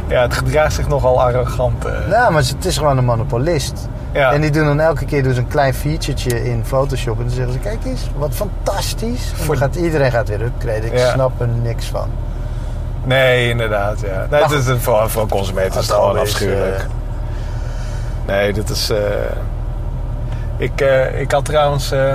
[0.07, 1.85] Ja, het gedraagt zich nogal arrogant.
[1.85, 1.93] eh.
[2.09, 3.89] Nou, maar het is gewoon een monopolist.
[4.13, 4.33] Ja.
[4.33, 7.17] En die doen dan elke keer dus een klein featuretje in Photoshop.
[7.19, 9.31] En dan zeggen ze, kijk eens, wat fantastisch.
[9.31, 10.85] En dan Voor- gaat, iedereen gaat weer upgraden.
[10.85, 11.13] Ik Ja.
[11.13, 12.09] snap er niks van.
[13.05, 14.01] Nee, inderdaad.
[14.01, 14.27] Ja.
[14.31, 16.77] Nee, is een, voor, voor consumenten is het gewoon afschuwelijk.
[16.79, 16.85] eh,
[18.27, 18.91] Nee, dit is.
[18.91, 18.99] eh,
[20.61, 22.15] ik, eh, ik had trouwens eh,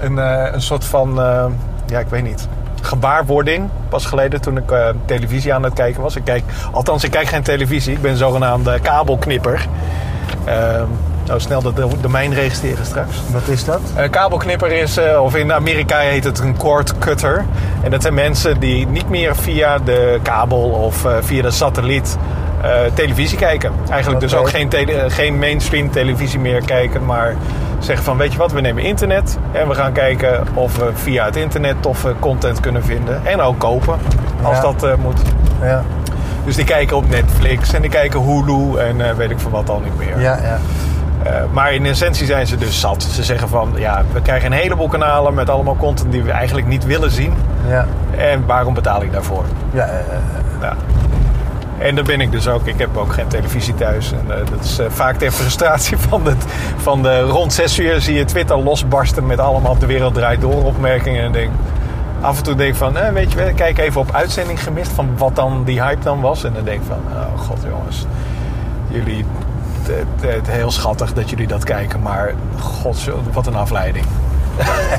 [0.00, 1.20] een, eh, een soort van.
[1.20, 1.44] eh,
[1.86, 2.48] ja, ik weet niet.
[2.82, 4.72] Gewaarwording pas geleden toen ik
[5.04, 6.16] televisie aan het kijken was.
[6.16, 7.92] Ik kijk, althans, ik kijk geen televisie.
[7.92, 9.66] Ik ben een zogenaamde kabelknipper.
[10.44, 10.84] Ehm
[11.26, 13.16] nou, snel de domein registreren straks.
[13.32, 13.80] Wat is dat?
[13.96, 17.44] Een kabelknipper is, of in Amerika heet het een cord cutter.
[17.82, 22.16] En dat zijn mensen die niet meer via de kabel of via de satelliet
[22.94, 23.72] televisie kijken.
[23.90, 27.36] Eigenlijk dus ook geen, tele- geen mainstream televisie meer kijken, maar
[27.84, 31.24] zeggen van weet je wat, we nemen internet en we gaan kijken of we via
[31.24, 33.20] het internet toffe content kunnen vinden.
[33.26, 33.98] En ook kopen,
[34.42, 34.62] als Ja.
[34.62, 35.20] dat eh, moet.
[35.62, 35.82] Ja,
[36.44, 39.68] Dus die kijken op Netflix en die kijken Hulu en eh, weet ik van wat
[39.70, 40.20] al niet meer.
[40.20, 40.58] ja, ja.
[41.22, 43.02] Eh, maar in essentie zijn ze dus zat.
[43.02, 46.66] Ze zeggen van, ja, we krijgen een heleboel kanalen met allemaal content die we eigenlijk
[46.66, 47.34] niet willen zien.
[47.68, 47.86] ja.
[48.16, 49.44] En waarom betaal ik daarvoor?
[49.70, 49.88] ja
[50.60, 50.74] Ja.
[51.82, 52.66] En daar ben ik dus ook.
[52.66, 54.12] Ik heb ook geen televisie thuis.
[54.12, 56.44] En eh, dat is eh, vaak ter frustratie van, het,
[56.76, 60.64] van de rond 6 uur zie je Twitter losbarsten met allemaal de wereld draait door
[60.64, 61.22] opmerkingen.
[61.22, 61.50] En denk,
[62.20, 64.90] af en toe denk ik van, eh, weet je wel, kijk even op uitzending gemist
[64.92, 66.44] van wat dan die hype dan was.
[66.44, 68.06] En dan denk ik van, oh god jongens,
[68.88, 69.24] jullie,
[70.20, 74.04] het, heel schattig dat jullie dat kijken, maar god, wat een afleiding.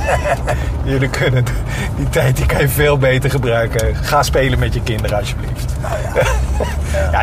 [0.84, 1.46] jullie kunnen
[1.96, 3.96] die tijd, die kan je veel beter gebruiken.
[3.96, 5.76] Ga spelen met je kinderen alsjeblieft.
[5.82, 6.22] Ja,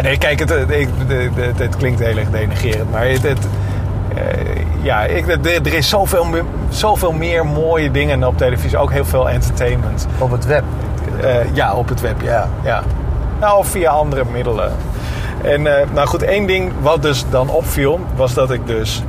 [0.03, 3.47] nee, kijk, het, het, het, klinkt heel erg denigerend, maar het, het,
[4.15, 9.05] eh, ja, ik, er, is zoveel, meer- zoveel meer mooie dingen op televisie, ook heel
[9.05, 10.07] veel entertainment.
[10.19, 10.65] op het web.
[11.23, 12.31] Eh, ja, op het web, ja.
[12.31, 12.49] Ja.
[12.65, 12.83] ja.
[13.41, 14.73] Nou, of via andere middelen.
[15.43, 19.03] En eh, nou goed, één ding wat dus dan opviel, was dat ik dus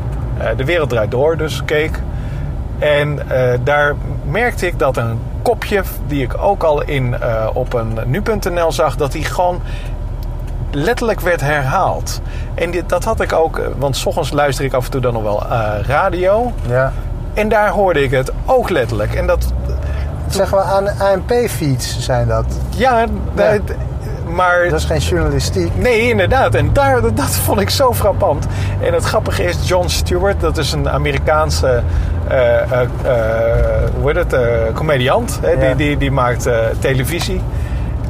[0.58, 2.00] De Wereld Draait Door dus keek.
[2.80, 3.20] En
[3.64, 7.16] daar merkte ik dat een kopje, die ik ook al in,
[7.54, 9.62] op een nu.nl zag, dat die gewoon
[10.76, 12.22] letterlijk werd herhaald.
[12.54, 15.02] En dit, dat had ik ook, eh, want s ochtends luister ik af en toe
[15.02, 16.52] dan nog wel eh, radio.
[16.68, 16.92] Ja.
[17.34, 19.14] En daar hoorde ik het ook letterlijk.
[19.14, 19.54] En dat,
[20.30, 22.46] Zeg maar aan ANP-feeds zijn dat.
[22.70, 23.06] Ja,
[23.36, 23.58] Ja.
[23.58, 23.76] d-
[24.34, 24.70] maar...
[24.70, 25.72] Dat is geen journalistiek.
[25.76, 26.56] Nee, inderdaad.
[26.56, 28.46] En daar, dat, dat vond ik zo frappant.
[28.82, 31.82] En het grappige is, John Stewart, dat is een Amerikaanse
[32.28, 32.38] eh,
[34.02, 34.36] hoe heet het,
[34.74, 35.40] comediant.
[35.42, 35.50] Hè?
[35.52, 35.60] Ja.
[35.60, 36.48] Die, die, die maakt
[36.80, 37.42] televisie.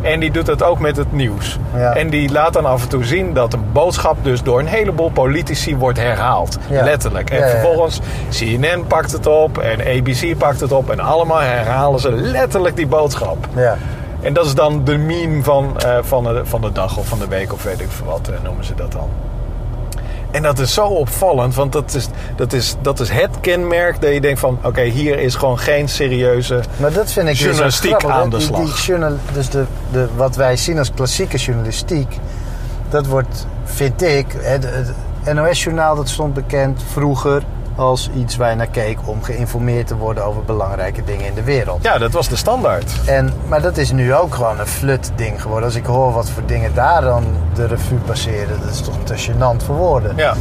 [0.02, 1.58] En die doet dat ook met het nieuws.
[1.76, 1.96] Ja.
[1.96, 5.10] En die laat dan af en toe zien dat een boodschap dus door een heleboel
[5.10, 6.58] politici wordt herhaald.
[6.70, 6.84] Ja.
[6.84, 7.30] Letterlijk.
[7.30, 10.90] En Ja, vervolgens CNN pakt het op en ABC pakt het op.
[10.90, 13.48] En allemaal herhalen ze letterlijk die boodschap.
[13.56, 13.78] Ja.
[14.22, 17.20] En dat is dan de meme van, eh, van, de, van de dag of van
[17.20, 19.10] de week of weet ik veel wat eh, noemen ze dat dan.
[20.32, 24.13] En dat is zo opvallend, want dat is, dat is, dat is het kenmerk dat
[24.13, 24.58] je denkt van...
[24.63, 26.60] oké, hier is gewoon geen serieuze...
[26.78, 28.86] Maar dat vind ik dus Journalistiek grappig, aan de Die- die slag.
[28.86, 32.17] journal- dus de, de, wat wij zien als klassieke journalistiek...
[32.89, 34.26] dat wordt, vind ik...
[34.38, 34.65] Het,
[35.24, 37.44] het NOS-journaal dat stond bekend vroeger
[37.76, 38.98] als iets waar je naar keek...
[39.06, 41.84] om geïnformeerd te worden over belangrijke dingen in de wereld.
[41.84, 42.92] Ja, dat was de standaard.
[43.06, 45.66] En, maar dat is nu ook gewoon een flut ding geworden.
[45.66, 48.60] Als ik hoor wat voor dingen daar dan de revue passeren...
[48.60, 50.16] dat is toch te gênant voor woorden.
[50.16, 50.34] Ja,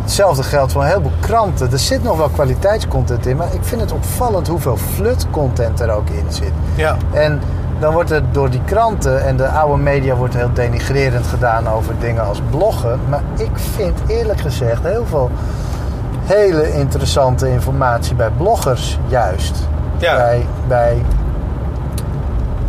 [0.00, 1.72] Hetzelfde geldt voor een heleboel kranten.
[1.72, 6.08] Er zit nog wel kwaliteitscontent in, maar ik vind het opvallend hoeveel flut-content er ook
[6.08, 6.52] in zit.
[6.74, 6.96] ja.
[7.12, 7.40] En
[7.78, 11.94] dan wordt er door die kranten en de oude media wordt heel denigrerend gedaan over
[12.00, 13.00] dingen als bloggen.
[13.08, 15.30] Maar ik vind eerlijk gezegd heel veel
[16.24, 19.68] hele interessante informatie bij bloggers juist.
[19.98, 20.16] Ja.
[20.16, 21.02] Bij, bij,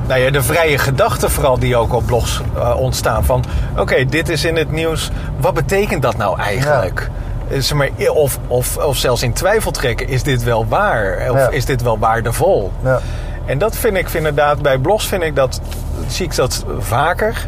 [0.07, 3.25] Nou ja, de vrije gedachten vooral die ook op blogs eh, ontstaan.
[3.25, 3.43] Van,
[3.77, 5.11] oké, dit is in het nieuws.
[5.39, 7.09] Wat betekent dat nou eigenlijk?
[7.49, 10.07] Eh, zeg maar, of, of, of zelfs in twijfel trekken.
[10.07, 11.29] Is dit wel waar?
[11.31, 11.49] Of Ja.
[11.49, 12.71] is dit wel waardevol?
[12.83, 12.99] ja.
[13.45, 15.61] En dat vind ik inderdaad, bij blogs vind ik dat,
[16.07, 17.47] zie ik dat vaker.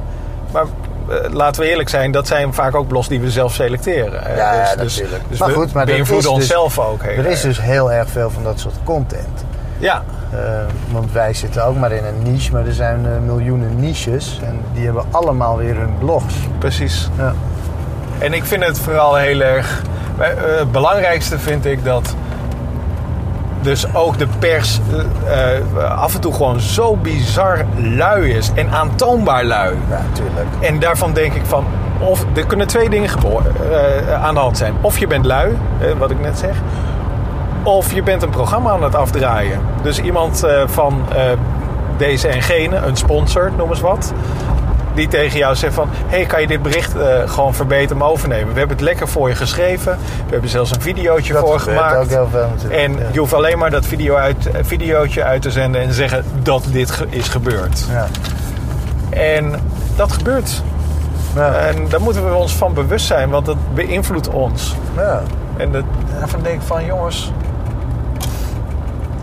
[0.52, 0.68] Maar eh,
[1.32, 4.24] laten we eerlijk zijn, dat zijn vaak ook blogs die we zelf selecteren.
[4.24, 4.36] hè.
[4.36, 5.24] Ja, ja, dus, natuurlijk.
[5.30, 8.10] Dus, Maar we goed, maar beïnvloeden dus- onszelf ook heel Er is dus heel erg
[8.10, 9.46] veel van dat soort content.
[9.78, 10.40] Ja, Eh,
[10.92, 14.40] want wij zitten ook maar in een niche, maar er zijn eh, miljoenen niches.
[14.44, 16.34] En die hebben allemaal weer hun blogs.
[16.60, 17.10] precies.
[17.18, 17.34] Ja.
[18.20, 19.82] En ik vind het vooral heel erg...
[20.18, 22.16] eh, eh, Het belangrijkste vind ik dat...
[23.68, 24.80] Dus ook de pers
[25.28, 28.52] eh, eh, af en toe gewoon zo bizar lui is.
[28.56, 29.76] En aantoonbaar lui.
[29.90, 30.48] Ja, natuurlijk.
[30.60, 31.66] En daarvan denk ik van,
[32.00, 34.74] of er kunnen twee dingen eh, aan de hand zijn.
[34.82, 35.58] Of je bent lui,
[35.98, 36.56] wat ik net zeg.
[37.64, 39.60] Of je bent een programma aan het afdraaien.
[39.82, 41.06] Dus iemand van
[41.98, 44.14] deze en gene, een sponsor, noem eens wat.
[44.98, 48.54] Die tegen jou zegt van, hey, kan je dit bericht eh, gewoon verbeteren overnemen?
[48.54, 49.98] We hebben het lekker voor je geschreven.
[50.26, 51.98] We hebben zelfs een videootje Dat voor gemaakt.
[51.98, 52.82] ook heel veel natuurlijk.
[52.82, 53.06] En Ja.
[53.12, 56.64] je hoeft alleen maar dat video uit, eh, videootje uit te zenden en zeggen dat
[56.72, 57.86] dit ge- is gebeurd.
[57.92, 58.08] Ja.
[59.10, 59.54] En
[59.96, 60.64] dat gebeurt.
[61.36, 61.54] Ja.
[61.54, 64.76] En daar moeten we ons van bewust zijn, want dat beïnvloedt ons.
[64.96, 65.22] ja.
[65.58, 65.84] En dat,
[66.20, 67.32] daarvan denk ik van, jongens...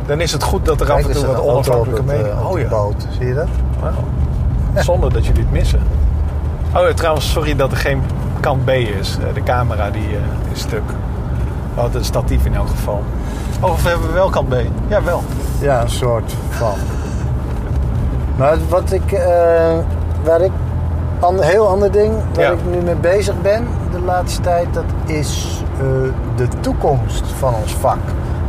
[0.06, 2.28] Dan is het goed dat er af en toe wat op, onafhankelijke mening...
[2.28, 3.06] eh, op Oh ja, boot.
[3.18, 3.48] Zie je dat?
[4.82, 5.80] Zonder dat jullie het missen.
[6.74, 8.02] Oh, ja, trouwens, sorry dat er geen
[8.40, 9.16] kant B is.
[9.28, 10.82] Eh, De camera die eh, is stuk.
[11.74, 13.02] Oh, het statief in elk geval.
[13.60, 14.54] Oh, of hebben we wel kant B?
[14.88, 15.22] Ja, wel.
[15.60, 16.74] Ja, een soort van.
[18.37, 19.74] Maar wat ik, eh,
[20.24, 20.50] waar ik,
[21.20, 22.50] een heel ander ding waar Ja.
[22.50, 25.84] ik nu mee bezig ben de laatste tijd, dat is eh,
[26.37, 27.98] de toekomst van ons vak.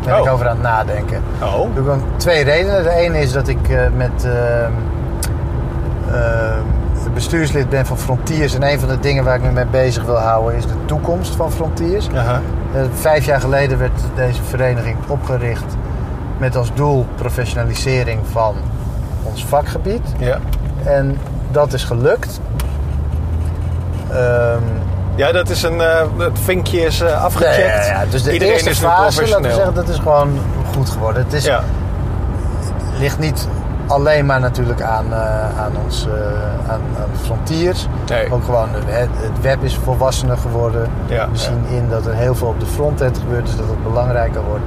[0.01, 0.25] Daar ben Oh.
[0.27, 1.21] ik over aan het nadenken.
[1.41, 2.83] Oh, zijn twee redenen.
[2.83, 4.27] De ene is dat ik eh, met
[7.15, 8.53] bestuurslid ben van Frontiers.
[8.55, 11.35] En een van de dingen waar ik me mee bezig wil houden is de toekomst
[11.35, 12.07] van Frontiers.
[12.15, 12.41] Aha.
[12.73, 15.75] Eh, vijf jaar geleden werd deze vereniging opgericht
[16.37, 18.55] met als doel professionalisering van
[19.23, 20.01] ons vakgebied.
[20.17, 20.39] Ja.
[20.83, 21.17] En
[21.51, 22.39] dat is gelukt.
[24.11, 24.61] Ehm,
[25.15, 25.79] Ja, dat is een...
[26.17, 27.57] het vinkje is eh, afgecheckt.
[27.57, 28.05] ja, ja, ja.
[28.09, 30.39] Dus de Iedereen eerste is fase, laten we zeggen, dat is gewoon
[30.73, 31.23] goed geworden.
[31.23, 31.63] Het is, Ja,
[32.99, 33.47] ligt niet
[33.87, 37.87] alleen maar natuurlijk aan, eh, aan ons eh, aan, aan frontiers.
[38.09, 38.31] Nee.
[38.33, 40.87] Ook gewoon, eh, het, het web is volwassener geworden.
[41.05, 43.83] Ja, We zien in dat er heel veel op de frontend gebeurt, dus dat het
[43.83, 44.65] belangrijker wordt.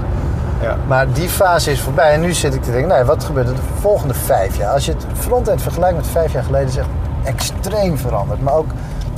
[0.61, 0.77] ja.
[0.87, 3.55] Maar die fase is voorbij en nu zit ik te denken, nou, wat gebeurt er
[3.55, 4.73] de volgende vijf jaar?
[4.73, 6.89] Als je het frontend vergelijkt met vijf jaar geleden, is echt
[7.25, 8.43] extreem veranderd.
[8.43, 8.71] Maar ook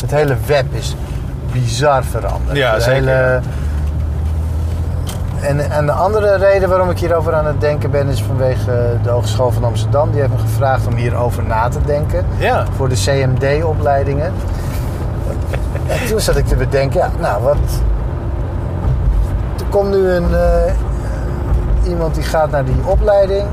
[0.02, 0.96] het hele web is
[1.52, 2.56] bizar veranderd.
[2.56, 2.94] Ja, De zeker.
[3.08, 3.40] hele-
[5.40, 9.10] En, en de andere reden waarom ik hierover aan het denken ben, is vanwege de
[9.10, 10.10] Hogeschool van Amsterdam.
[10.10, 12.64] Die heeft me gevraagd om hierover na te denken Ja.
[12.76, 14.32] voor de CMD-opleidingen.
[15.86, 17.56] En toen zat ik te bedenken, ja, nou wat.
[19.58, 20.72] Er komt nu een, eh,
[21.88, 23.46] iemand die gaat naar die opleiding.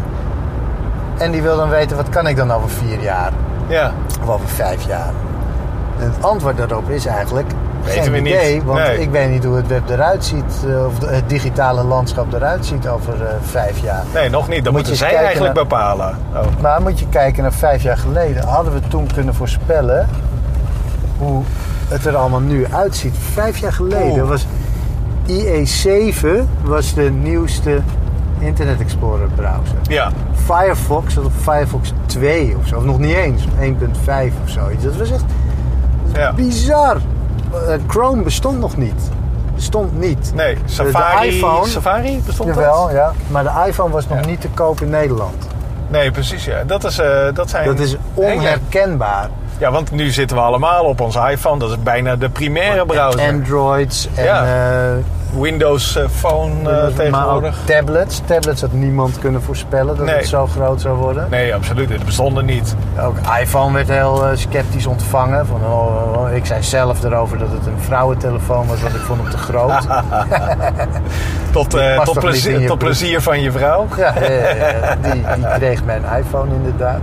[1.17, 3.31] En die wil dan weten, wat kan ik dan over vier jaar?
[3.67, 3.91] Ja.
[4.21, 5.11] Of over vijf jaar?
[5.99, 7.51] En het antwoord daarop is eigenlijk
[7.95, 8.63] weten we idee, niet.
[8.63, 8.99] want Nee.
[9.01, 12.87] ik weet niet hoe het web eruit ziet, eh, of het digitale landschap eruit ziet
[12.87, 14.03] over eh, vijf jaar.
[14.13, 14.63] Nee, nog niet.
[14.63, 16.17] Dat Moet je moeten zij eigenlijk naar- bepalen.
[16.33, 16.61] Oh.
[16.61, 18.43] Maar moet je kijken naar vijf jaar geleden.
[18.47, 20.07] Hadden we toen kunnen voorspellen
[21.17, 21.43] hoe
[21.87, 23.15] het er allemaal nu uitziet.
[23.33, 24.29] Vijf jaar geleden Oeh.
[24.29, 24.45] was
[25.25, 26.27] IE7
[26.63, 27.79] was de nieuwste
[28.39, 29.77] Internet Explorer browser.
[29.89, 30.11] Ja,
[30.45, 32.77] Firefox op Firefox 2 of zo.
[32.77, 34.83] Of nog niet eens, 1.5 of zoiets.
[34.83, 35.23] Dat was echt
[36.13, 36.33] ja.
[36.33, 36.97] bizar.
[37.53, 39.09] Eh, Chrome bestond nog niet.
[39.55, 40.31] Bestond niet.
[40.35, 42.91] Nee, Safari, iPhone- Safari bestond Jawel, dat?
[42.91, 43.11] ja.
[43.27, 44.25] Maar de iPhone was nog Ja.
[44.25, 45.47] niet te koop in Nederland.
[45.87, 46.45] Nee, precies.
[46.45, 46.63] Ja.
[46.63, 47.65] Dat, is, eh, dat zijn...
[47.65, 49.29] Dat is onherkenbaar.
[49.57, 51.59] Ja, want nu zitten we allemaal op ons iPhone.
[51.59, 53.29] Dat is bijna de primaire browser.
[53.29, 54.43] Androids en Ja.
[54.45, 54.91] eh,
[55.39, 57.57] Windows eh, Phone eh, maar ook tegenwoordig.
[57.65, 58.21] tablets.
[58.25, 60.15] Tablets had niemand kunnen voorspellen dat Nee.
[60.15, 61.27] het zo groot zou worden.
[61.29, 61.89] Nee, absoluut.
[61.89, 62.75] Het bestond er niet.
[63.01, 65.45] Ook iPhone werd heel eh, sceptisch ontvangen.
[65.45, 66.35] Van, oh, oh, oh.
[66.35, 69.87] Ik zei zelf erover dat het een vrouwentelefoon was, want ik vond hem te groot.
[71.51, 71.69] Tot,
[72.03, 73.87] tot, plezier, tot plezier van je vrouw.
[73.97, 74.13] ja.
[75.01, 77.01] Die, die kreeg mijn iPhone inderdaad.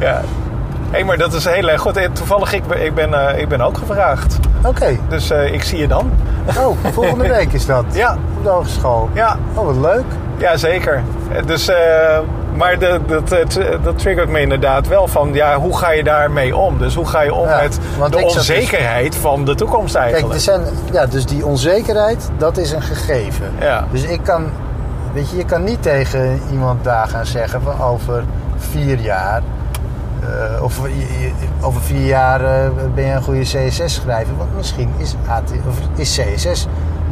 [0.00, 0.20] Ja.
[0.90, 1.96] Hé, maar dat is heel erg goed.
[1.96, 4.38] Eh, Toevallig, ik ben, ik ben, eh, ik ben ook gevraagd.
[4.64, 4.96] Oké.
[5.08, 6.10] Dus eh, ik zie je dan.
[6.58, 7.84] Oh, volgende week is dat.
[7.92, 8.16] Ja.
[8.38, 9.08] Op de hogeschool.
[9.12, 10.04] Ja, Oh, wat leuk.
[10.38, 11.02] ja zeker.
[11.46, 11.70] Dus,
[12.56, 13.00] maar dat,
[13.32, 16.78] eh, t- dat triggert me inderdaad wel van, ja, hoe ga je daarmee om?
[16.78, 17.78] Dus hoe ga je om Ja, met
[18.12, 20.34] de dus- onzekerheid van de toekomst Kijk, eigenlijk?
[20.34, 23.52] er zijn, ja, dus die onzekerheid, dat is een gegeven.
[23.60, 23.84] Ja.
[23.90, 24.44] Dus ik kan,
[25.12, 28.24] weet je, je kan niet tegen iemand daar gaan zeggen van over
[28.58, 29.42] vier jaar,
[30.22, 34.36] eh, of je- je- over vier jaar eh, ben je een goede CSS-schrijver.
[34.36, 36.66] Want misschien is, AT, of is CSS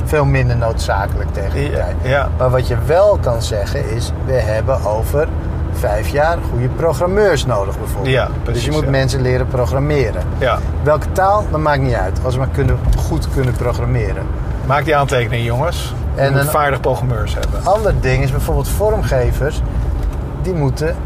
[0.05, 1.95] veel minder noodzakelijk tegen die Ja, tijd.
[2.03, 2.29] ja.
[2.39, 5.29] Maar wat je wel kan zeggen is, we hebben over
[5.73, 8.15] vijf jaar goede programmeurs nodig bijvoorbeeld.
[8.15, 8.91] Ja, dus je moet ja.
[8.91, 10.23] mensen leren programmeren.
[10.39, 12.19] Ja, Welke taal, dat maakt niet uit.
[12.25, 14.27] Als we maar kunnen, goed kunnen programmeren.
[14.67, 15.95] maak die aantekening jongens.
[16.15, 17.61] En moet een- vaardig programmeurs hebben.
[17.65, 19.63] Ander ding is bijvoorbeeld vormgevers.
[20.43, 20.97] Die moeten...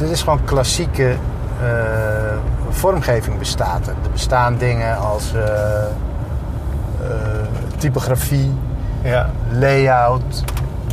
[0.00, 1.68] Dit is gewoon klassieke eh,
[2.70, 3.94] vormgeving bestaat er.
[4.12, 5.88] Bestaan dingen als eh, eh,
[7.78, 8.52] typografie,
[9.02, 9.30] Ja.
[9.50, 10.44] layout,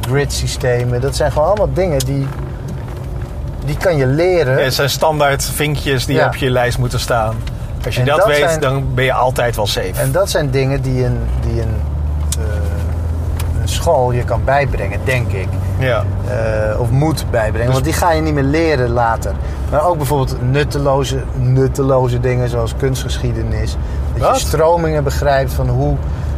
[0.02, 1.02] gridsystemen.
[1.02, 2.28] Dat zijn gewoon allemaal dingen die...
[3.65, 4.58] Die kan je leren.
[4.58, 6.26] Ja, Het zijn standaard vinkjes die Ja.
[6.28, 7.36] op je lijst moeten staan.
[7.86, 9.91] Als je En dat, dat weet, dan ben je altijd wel safe.
[9.96, 11.76] En dat zijn dingen die een, die een
[13.88, 15.47] school je kan bijbrengen, denk ik.
[15.80, 16.04] Ja.
[16.28, 17.65] Eh, of moet bijbrengen.
[17.65, 19.32] Dus- Want die ga je niet meer leren later.
[19.71, 23.78] Maar ook bijvoorbeeld nutteloze, nutteloze dingen zoals kunstgeschiedenis.
[24.13, 24.39] Dat Wat?
[24.41, 25.95] je stromingen begrijpt van hoe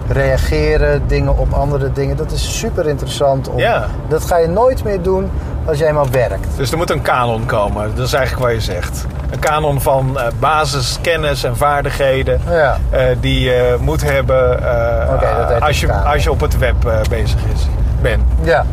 [0.08, 2.18] reageren dingen op andere dingen.
[2.18, 3.50] Dat is super interessant.
[3.50, 3.86] Om, Ja.
[4.08, 5.30] Dat ga je nooit meer doen
[5.70, 6.48] als jij eenmaal werkt.
[6.56, 7.96] Dus er moet een kanon komen.
[7.96, 9.06] Dat is eigenlijk wat je zegt.
[9.32, 12.42] Een kanon van eh, basiskennis en vaardigheden.
[12.50, 12.78] Ja.
[12.90, 16.76] eh, die je moet hebben eh, als, je, als je op het web
[17.10, 17.68] bezig is,
[18.02, 18.24] bent.
[18.42, 18.66] Ja.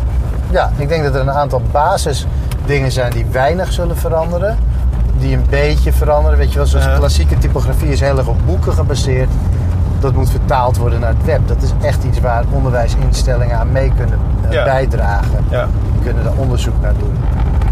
[0.51, 4.59] ja, ik denk dat er een aantal basisdingen zijn die weinig zullen veranderen.
[5.19, 6.39] Die een beetje veranderen.
[6.39, 9.31] Weet je wel, zoals klassieke typografie is heel erg op boeken gebaseerd.
[10.01, 11.41] Dat moet vertaald worden naar het web.
[11.49, 14.65] Dat is echt iets waar onderwijsinstellingen aan mee kunnen eh, Ja.
[14.65, 15.45] bijdragen.
[15.51, 15.67] Ja.
[15.93, 17.15] Die kunnen daar onderzoek naar doen.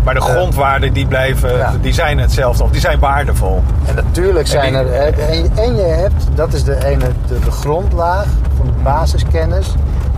[0.05, 1.73] Maar de grondwaarden die blijven, Ja.
[1.81, 2.63] die zijn hetzelfde.
[2.63, 3.63] Of die zijn waardevol.
[3.87, 4.91] En natuurlijk zijn die- er.
[5.19, 9.75] eh, En, en je hebt, dat is de ene, de, de grondlaag van de basiskennis.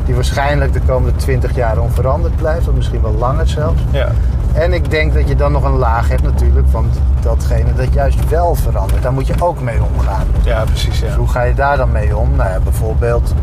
[0.07, 3.81] Die waarschijnlijk de komende 20 jaar onveranderd blijft, of misschien wel langer zelfs.
[3.91, 4.09] Ja.
[4.53, 6.91] En ik denk dat je dan nog een laag hebt natuurlijk van
[7.21, 9.03] datgene dat juist wel verandert.
[9.03, 10.27] Daar moet je ook mee omgaan.
[10.45, 10.99] ja, precies.
[10.99, 11.07] Ja.
[11.07, 12.37] Dus hoe ga je daar dan mee om?
[12.37, 13.35] Nou ja, bijvoorbeeld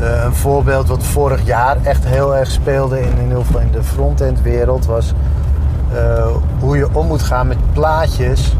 [0.00, 4.42] eh, een voorbeeld wat vorig jaar echt heel erg speelde in, in in de frontend
[4.42, 5.14] wereld was
[5.94, 6.26] eh,
[6.58, 8.56] hoe je om moet gaan met plaatjes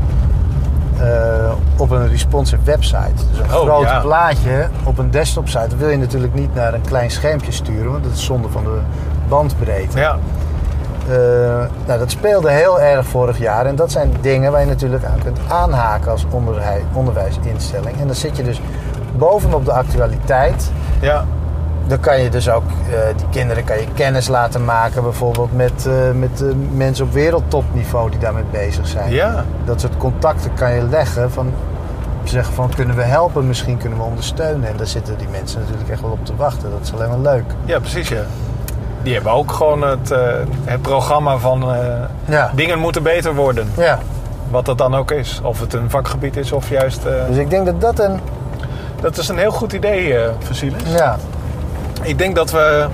[1.01, 3.13] eh, op een responsive website.
[3.31, 4.01] Dus een Oh, groot ja.
[4.01, 7.91] plaatje op een desktop site dat wil je natuurlijk niet naar een klein schermpje sturen,
[7.91, 8.79] want dat is zonde van de
[9.29, 9.99] bandbreedte.
[9.99, 10.17] Ja.
[11.09, 11.17] Eh,
[11.87, 13.67] nou, dat speelde heel erg vorig jaar.
[13.67, 16.27] En dat zijn dingen waar je natuurlijk aan kunt aanhaken als
[16.93, 18.01] onderwijsinstelling.
[18.01, 18.61] En dan zit je dus
[19.17, 20.71] bovenop de actualiteit.
[21.01, 21.25] ja.
[21.87, 25.87] Dan kan je dus ook eh, die kinderen kan je kennis laten maken, bijvoorbeeld met,
[25.87, 26.43] eh, met
[26.77, 29.13] mensen op wereldtopniveau die daarmee bezig zijn.
[29.13, 29.45] Ja.
[29.65, 31.53] Dat soort contacten kan je leggen van
[32.25, 34.69] zeggen van kunnen we helpen, misschien kunnen we ondersteunen.
[34.69, 36.71] En daar zitten die mensen natuurlijk echt wel op te wachten.
[36.71, 37.45] Dat is alleen maar leuk.
[37.65, 38.09] Ja, precies.
[38.09, 38.23] Ja.
[39.03, 40.19] Die hebben ook gewoon het, eh,
[40.65, 41.65] het programma van
[42.25, 42.51] Ja.
[42.55, 43.71] dingen moeten beter worden.
[43.77, 43.99] Ja.
[44.51, 45.41] Wat dat dan ook is.
[45.43, 47.03] Of het een vakgebied is of juist...
[47.29, 48.21] Dus ik denk dat dat een.
[49.01, 50.83] dat is een heel goed idee, Vasilis.
[50.87, 51.17] Ja.
[52.07, 52.87] Ik denk dat we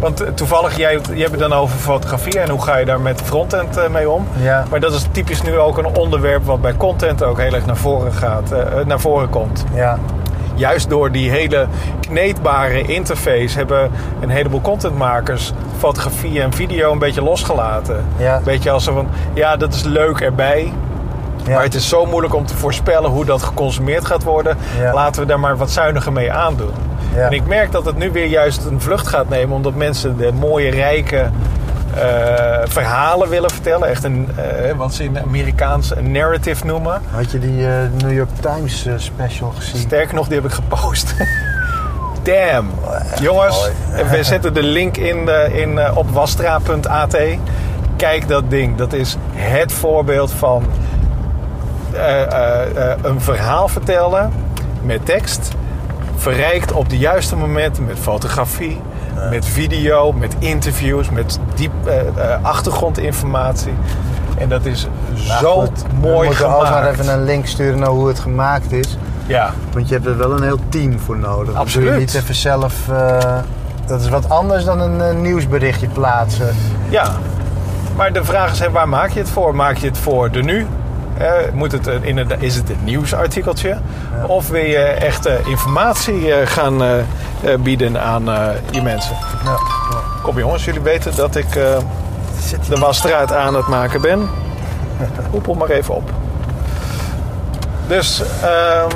[0.00, 3.20] Want toevallig, jij, jij hebt het dan over fotografie en hoe ga je daar met
[3.20, 4.28] frontend eh, mee om.
[4.42, 4.64] Ja.
[4.70, 7.76] Maar dat is typisch nu ook een onderwerp wat bij content ook heel erg naar
[7.76, 9.64] voren, gaat, eh, eh, naar voren komt.
[9.74, 9.98] Ja.
[10.54, 11.66] Juist door die hele
[12.00, 13.90] kneedbare interface hebben
[14.20, 18.04] een heleboel contentmakers fotografie en video een beetje losgelaten.
[18.16, 18.40] Ja.
[18.44, 20.72] Weet je, als ze van, ja, dat is leuk erbij.
[21.44, 21.54] Ja.
[21.54, 24.56] Maar het is zo moeilijk om te voorspellen hoe dat geconsumeerd gaat worden.
[24.78, 24.94] Ja.
[24.94, 26.72] Laten we daar maar wat zuiniger mee aandoen.
[27.14, 27.26] Ja.
[27.26, 30.32] En ik merk dat het nu weer juist een vlucht gaat nemen, omdat mensen de
[30.32, 31.30] mooie, rijke
[31.94, 33.88] eh, verhalen willen vertellen.
[33.88, 37.02] Echt een, eh, wat ze in Amerikaans een narrative noemen.
[37.10, 39.80] Had je die eh, New York Times special gezien?
[39.80, 41.14] Sterker nog, die heb ik gepost.
[42.22, 42.70] Damn.
[43.20, 43.70] Jongens,
[44.10, 47.16] we zetten de link in, in, op wastra.at.
[47.96, 48.76] Kijk dat ding.
[48.76, 50.64] Dat is het voorbeeld van
[53.02, 54.32] een verhaal vertellen
[54.82, 55.50] met tekst.
[56.20, 58.80] Verrijkt op de juiste momenten met fotografie,
[59.30, 63.72] met video, met interviews, met diep eh, eh, achtergrondinformatie.
[64.38, 64.86] En dat is
[65.28, 66.62] Nou, zo goed, mooi We moeten gemaakt.
[66.62, 68.96] ook maar even een link sturen naar hoe het gemaakt is.
[69.26, 71.46] Ja, Want je hebt er wel een heel team voor nodig.
[71.46, 71.86] Dat Absoluut.
[71.86, 72.74] doe je niet even zelf...
[72.88, 73.38] eh,
[73.86, 76.54] dat is wat anders dan een nieuwsberichtje plaatsen.
[76.88, 77.04] Ja,
[77.96, 79.54] maar de vraag is, waar maak je het voor?
[79.54, 80.66] Maak je het voor de nu?
[81.20, 83.76] Eh, moet het een, inderdaad, is het een nieuwsartikeltje?
[84.26, 86.82] Of wil je echt eh, informatie eh, gaan
[87.60, 88.24] bieden aan
[88.70, 89.16] je mensen?
[89.44, 89.56] Ja.
[90.22, 91.52] Kom jongens, jullie weten dat ik
[92.68, 94.28] de wasstraat aan het maken ben.
[95.30, 96.10] Hoepel maar even op.
[97.86, 98.88] Dus ehm,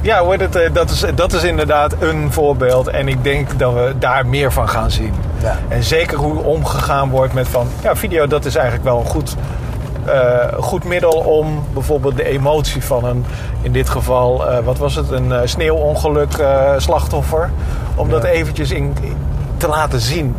[0.00, 2.88] ja, hoe heet het, dat, is, dat is inderdaad een voorbeeld.
[2.88, 5.14] En ik denk dat we daar meer van gaan zien.
[5.42, 5.58] Ja.
[5.68, 7.68] En zeker hoe omgegaan wordt met van...
[7.82, 9.36] Ja, video dat is eigenlijk wel een goed,
[10.06, 13.24] eh, goed middel om bijvoorbeeld de emotie van een...
[13.62, 15.10] In dit geval, eh, wat was het?
[15.10, 16.44] Een eh, sneeuwongeluk
[16.76, 17.50] slachtoffer.
[17.94, 18.94] Om dat eventjes in,
[19.56, 20.34] te laten zien.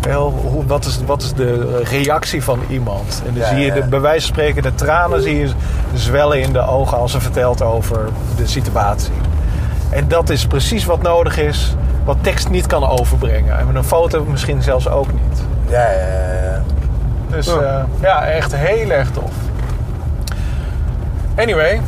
[0.00, 3.22] Wel, hoe, wat, is, wat is de reactie van iemand?
[3.26, 5.50] En dan Ja, zie je de, bij wijze van spreken de tranen zie je
[5.94, 9.12] zwellen in de ogen als ze vertelt over de situatie.
[9.90, 11.74] En dat is precies wat nodig is,
[12.04, 13.58] wat tekst niet kan overbrengen.
[13.58, 15.42] En met een foto misschien zelfs ook niet.
[15.68, 16.49] Ja, ja.
[17.30, 17.60] Dus Ja.
[17.62, 19.30] ja, ja echt heel erg tof.
[21.36, 21.80] Anyway,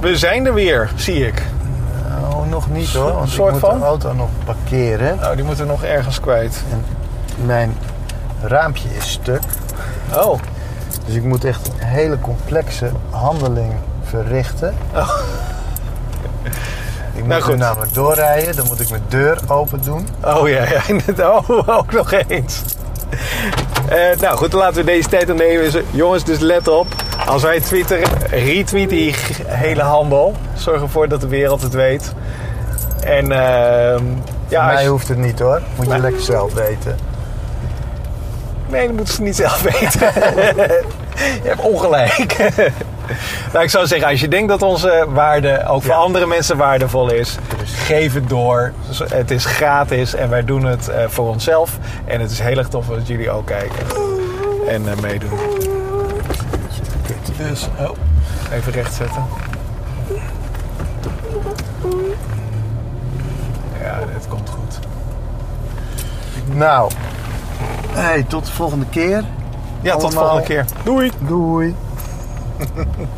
[0.00, 1.42] we zijn er weer, zie ik.
[2.20, 3.12] Nou, nog niet hoor.
[3.12, 3.78] Want Soort ik moet van?
[3.78, 5.16] de auto nog parkeren.
[5.20, 6.62] Nou, die moeten we nog ergens kwijt.
[6.72, 6.84] En
[7.46, 7.76] mijn
[8.42, 9.40] raampje is stuk.
[10.14, 10.38] Oh,
[11.06, 13.72] Dus ik moet echt een hele complexe handeling
[14.04, 14.74] verrichten.
[17.12, 17.52] Ik moet Nou, goed.
[17.52, 18.56] nu namelijk doorrijden.
[18.56, 20.08] Dan moet ik mijn deur open doen.
[20.24, 20.80] oh ja, ja.
[21.48, 22.62] Oh, ook nog eens.
[23.88, 25.70] Eh, nou goed, dan laten we deze tijd nemen.
[25.90, 26.86] Jongens, dus let op.
[27.26, 29.14] Als wij twitteren, retweet die
[29.46, 30.34] hele handel.
[30.54, 32.12] Zorg ervoor dat de wereld het weet.
[33.04, 34.04] En ehm,
[34.48, 35.62] ja, Voor mij je- hoeft het niet hoor.
[35.76, 36.96] Moet je lekker zelf weten.
[38.68, 40.10] Nee, dat moeten ze niet zelf weten.
[41.42, 42.36] je hebt ongelijk.
[43.52, 45.98] nou, ik zou zeggen, als je denkt dat onze waarde ook voor Ja.
[45.98, 48.72] andere mensen waardevol is, geef het door.
[49.08, 51.78] Het is gratis en wij doen het eh, voor onszelf.
[52.04, 53.86] En het is heel erg tof dat jullie ook kijken
[54.68, 55.38] en eh, meedoen.
[57.36, 57.90] Dus, oh,
[58.52, 59.22] even recht zetten.
[63.82, 64.78] Ja, dit komt goed.
[66.56, 66.90] Nou,
[67.92, 69.24] hey, tot de volgende keer.
[69.80, 70.64] Ja, tot de volgende keer.
[70.82, 71.10] Doei!
[71.18, 71.74] Doei.
[72.58, 73.17] ha ha ha